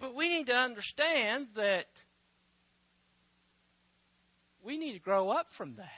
But 0.00 0.14
we 0.14 0.28
need 0.28 0.46
to 0.46 0.56
understand 0.56 1.48
that 1.54 1.86
we 4.62 4.78
need 4.78 4.92
to 4.92 4.98
grow 4.98 5.30
up 5.30 5.50
from 5.50 5.76
that. 5.76 5.90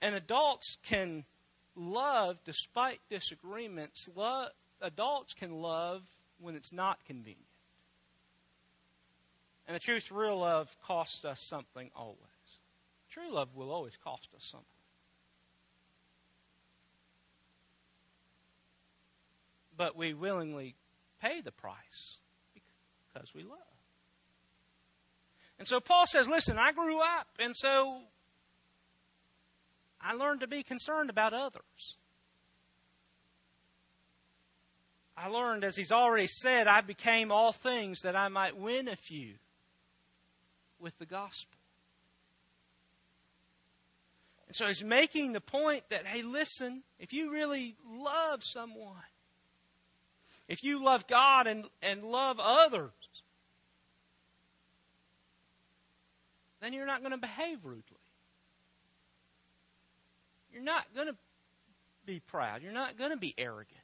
And 0.00 0.14
adults 0.14 0.78
can 0.84 1.24
love 1.76 2.38
despite 2.44 3.00
disagreements. 3.08 4.08
Love, 4.16 4.50
adults 4.80 5.34
can 5.34 5.52
love 5.52 6.02
when 6.40 6.56
it's 6.56 6.72
not 6.72 7.04
convenient. 7.06 7.46
And 9.66 9.76
the 9.76 9.80
truth, 9.80 10.10
real 10.10 10.38
love 10.38 10.74
costs 10.86 11.24
us 11.24 11.40
something 11.40 11.90
always. 11.94 12.18
True 13.10 13.32
love 13.32 13.54
will 13.54 13.70
always 13.70 13.96
cost 13.98 14.28
us 14.36 14.44
something. 14.44 14.66
But 19.76 19.96
we 19.96 20.14
willingly 20.14 20.74
pay 21.20 21.40
the 21.40 21.52
price 21.52 22.16
because 22.54 23.32
we 23.34 23.42
love. 23.42 23.58
And 25.62 25.68
so 25.68 25.78
Paul 25.78 26.06
says, 26.06 26.28
listen, 26.28 26.58
I 26.58 26.72
grew 26.72 27.00
up, 27.00 27.28
and 27.38 27.54
so 27.54 27.96
I 30.00 30.14
learned 30.14 30.40
to 30.40 30.48
be 30.48 30.64
concerned 30.64 31.08
about 31.08 31.34
others. 31.34 31.94
I 35.16 35.28
learned, 35.28 35.62
as 35.62 35.76
he's 35.76 35.92
already 35.92 36.26
said, 36.26 36.66
I 36.66 36.80
became 36.80 37.30
all 37.30 37.52
things 37.52 38.00
that 38.00 38.16
I 38.16 38.26
might 38.26 38.56
win 38.56 38.88
a 38.88 38.96
few 38.96 39.34
with 40.80 40.98
the 40.98 41.06
gospel. 41.06 41.56
And 44.48 44.56
so 44.56 44.66
he's 44.66 44.82
making 44.82 45.32
the 45.32 45.40
point 45.40 45.84
that, 45.90 46.08
hey, 46.08 46.22
listen, 46.22 46.82
if 46.98 47.12
you 47.12 47.30
really 47.30 47.76
love 47.88 48.42
someone, 48.42 48.96
if 50.48 50.64
you 50.64 50.84
love 50.84 51.06
God 51.06 51.46
and, 51.46 51.66
and 51.82 52.02
love 52.02 52.40
others, 52.40 52.90
then 56.62 56.72
you're 56.72 56.86
not 56.86 57.00
going 57.00 57.12
to 57.12 57.18
behave 57.18 57.64
rudely. 57.64 57.82
You're 60.52 60.62
not 60.62 60.84
going 60.94 61.08
to 61.08 61.16
be 62.06 62.20
proud. 62.20 62.62
You're 62.62 62.72
not 62.72 62.96
going 62.96 63.10
to 63.10 63.16
be 63.16 63.34
arrogant 63.36 63.78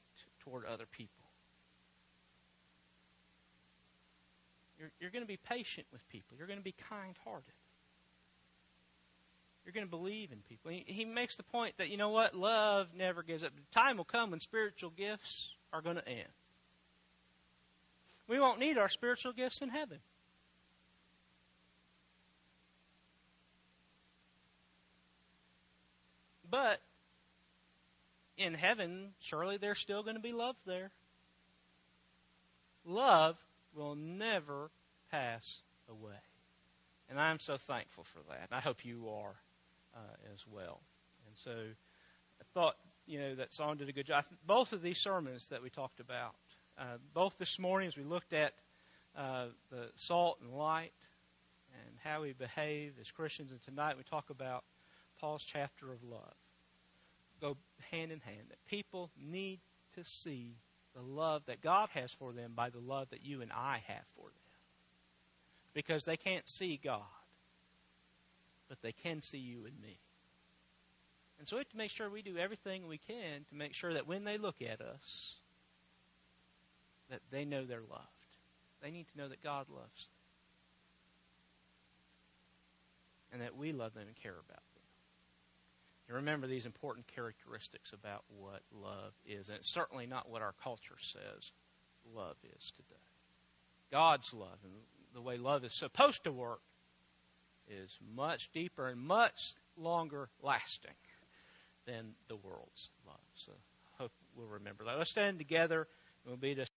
toward 0.45 0.64
other 0.64 0.87
people. 0.87 1.25
You're, 4.79 4.91
you're 5.01 5.11
going 5.11 5.25
to 5.25 5.29
be 5.29 5.38
patient 5.38 5.87
with 5.93 6.07
people. 6.09 6.37
You're 6.38 6.47
going 6.47 6.61
to 6.61 6.64
be 6.64 6.75
kind 6.88 7.17
hearted. 7.25 7.45
You're 9.64 9.73
going 9.73 9.87
to 9.87 9.91
believe 9.91 10.31
in 10.31 10.38
people. 10.49 10.71
He, 10.71 10.85
he 10.87 11.05
makes 11.05 11.37
the 11.37 11.43
point 11.43 11.75
that, 11.79 11.91
you 11.91 11.97
know 11.97 12.11
what? 12.11 12.35
Love 12.35 12.88
never 12.97 13.23
gives 13.23 13.43
up. 13.43 13.51
The 13.55 13.79
time 13.79 13.97
will 13.97 14.05
come 14.05 14.31
when 14.31 14.41
spiritual 14.41 14.91
gifts 14.91 15.51
are 15.73 15.83
going 15.83 15.97
to 15.97 16.09
end. 16.09 16.29
We 18.29 18.38
won't 18.38 18.61
need 18.61 18.79
our 18.79 18.88
spiritual 18.88 19.33
gifts 19.33 19.62
in 19.62 19.69
heaven. 19.69 19.99
But 26.51 26.81
in 28.37 28.55
heaven, 28.55 29.11
surely 29.21 29.57
there's 29.57 29.79
still 29.79 30.03
going 30.03 30.17
to 30.17 30.23
be 30.23 30.33
love 30.33 30.57
there. 30.67 30.91
Love 32.85 33.37
will 33.75 33.95
never 33.95 34.71
pass 35.11 35.61
away. 35.91 36.15
And 37.11 37.19
I'm 37.19 37.39
so 37.39 37.57
thankful 37.57 38.05
for 38.05 38.21
that. 38.31 38.49
I 38.53 38.61
hope 38.61 38.85
you 38.85 39.09
are 39.09 39.35
uh, 39.95 40.33
as 40.35 40.45
well. 40.51 40.81
And 41.27 41.37
so 41.37 41.51
I 41.51 42.45
thought, 42.55 42.77
you 43.07 43.19
know, 43.19 43.35
that 43.37 43.53
song 43.53 43.77
did 43.77 43.89
a 43.89 43.93
good 43.93 44.07
job. 44.07 44.25
Both 44.47 44.73
of 44.73 44.83
these 44.83 44.99
sermons 44.99 45.47
that 45.49 45.63
we 45.63 45.71
talked 45.71 46.01
about, 46.01 46.35
uh, 46.79 46.99
both 47.15 47.37
this 47.39 47.59
morning 47.59 47.89
as 47.89 47.97
we 47.97 48.05
looked 48.05 48.33
at 48.33 48.53
uh, 49.17 49.47
the 49.71 49.89
salt 49.97 50.39
and 50.43 50.53
light 50.53 50.93
and 51.73 51.97
how 52.05 52.23
we 52.23 52.33
behave 52.33 52.93
as 53.01 53.11
Christians, 53.11 53.53
and 53.53 53.63
tonight 53.63 53.97
we 53.97 54.05
talk 54.05 54.31
about 54.31 54.65
Paul's 55.20 55.44
chapter 55.44 55.92
of 55.92 56.02
love. 56.02 56.35
Go 57.40 57.57
hand 57.90 58.12
in 58.12 58.20
hand. 58.20 58.46
That 58.48 58.64
people 58.68 59.11
need 59.20 59.61
to 59.94 60.04
see 60.04 60.57
the 60.94 61.02
love 61.02 61.42
that 61.46 61.61
God 61.61 61.88
has 61.94 62.12
for 62.12 62.33
them 62.33 62.52
by 62.54 62.70
the 62.70 62.81
love 62.81 63.09
that 63.11 63.24
you 63.24 63.42
and 63.42 63.52
I 63.52 63.83
have 63.87 64.04
for 64.16 64.24
them. 64.24 64.33
Because 65.74 66.04
they 66.04 66.16
can't 66.16 66.48
see 66.48 66.81
God, 66.83 67.02
but 68.68 68.78
they 68.83 68.92
can 68.92 69.20
see 69.20 69.38
you 69.38 69.59
and 69.66 69.81
me. 69.81 69.98
And 71.38 71.46
so 71.46 71.57
we 71.57 71.61
have 71.61 71.68
to 71.68 71.76
make 71.76 71.90
sure 71.90 72.11
we 72.11 72.22
do 72.22 72.37
everything 72.37 72.88
we 72.88 72.98
can 72.98 73.44
to 73.50 73.54
make 73.54 73.74
sure 73.74 73.94
that 73.94 74.09
when 74.09 74.24
they 74.24 74.38
look 74.38 74.57
at 74.61 74.81
us, 74.81 75.37
that 77.11 77.20
they 77.31 77.44
know 77.44 77.64
they're 77.64 77.81
loved. 77.81 78.07
They 78.83 78.90
need 78.90 79.07
to 79.12 79.18
know 79.18 79.28
that 79.28 79.42
God 79.42 79.66
loves 79.70 80.09
them. 80.09 80.14
And 83.33 83.42
that 83.42 83.57
we 83.57 83.72
love 83.72 83.94
them 83.94 84.04
and 84.07 84.16
care 84.22 84.33
about 84.33 84.62
them. 84.74 84.78
And 86.09 86.16
remember 86.16 86.47
these 86.47 86.66
important 86.66 87.07
characteristics 87.14 87.92
about 87.92 88.25
what 88.40 88.62
love 88.73 89.12
is. 89.27 89.49
And 89.49 89.59
it's 89.59 89.68
certainly 89.71 90.07
not 90.07 90.29
what 90.29 90.42
our 90.42 90.55
culture 90.64 90.97
says 91.01 91.53
love 92.14 92.37
is 92.57 92.73
today. 92.77 93.01
God's 93.92 94.33
love 94.33 94.59
and 94.64 94.73
the 95.14 95.21
way 95.21 95.37
love 95.37 95.64
is 95.64 95.73
supposed 95.73 96.25
to 96.25 96.33
work 96.33 96.61
is 97.68 97.97
much 98.14 98.51
deeper 98.53 98.88
and 98.88 99.01
much 99.01 99.55
longer 99.77 100.29
lasting 100.42 100.90
than 101.87 102.14
the 102.29 102.37
world's 102.37 102.90
love. 103.07 103.16
So 103.35 103.53
hope 103.99 104.12
we'll 104.37 104.47
remember 104.47 104.85
that. 104.85 104.99
Let's 104.99 105.11
stand 105.11 105.38
together 105.38 105.87
and 106.25 106.31
we'll 106.31 106.37
be 106.37 106.55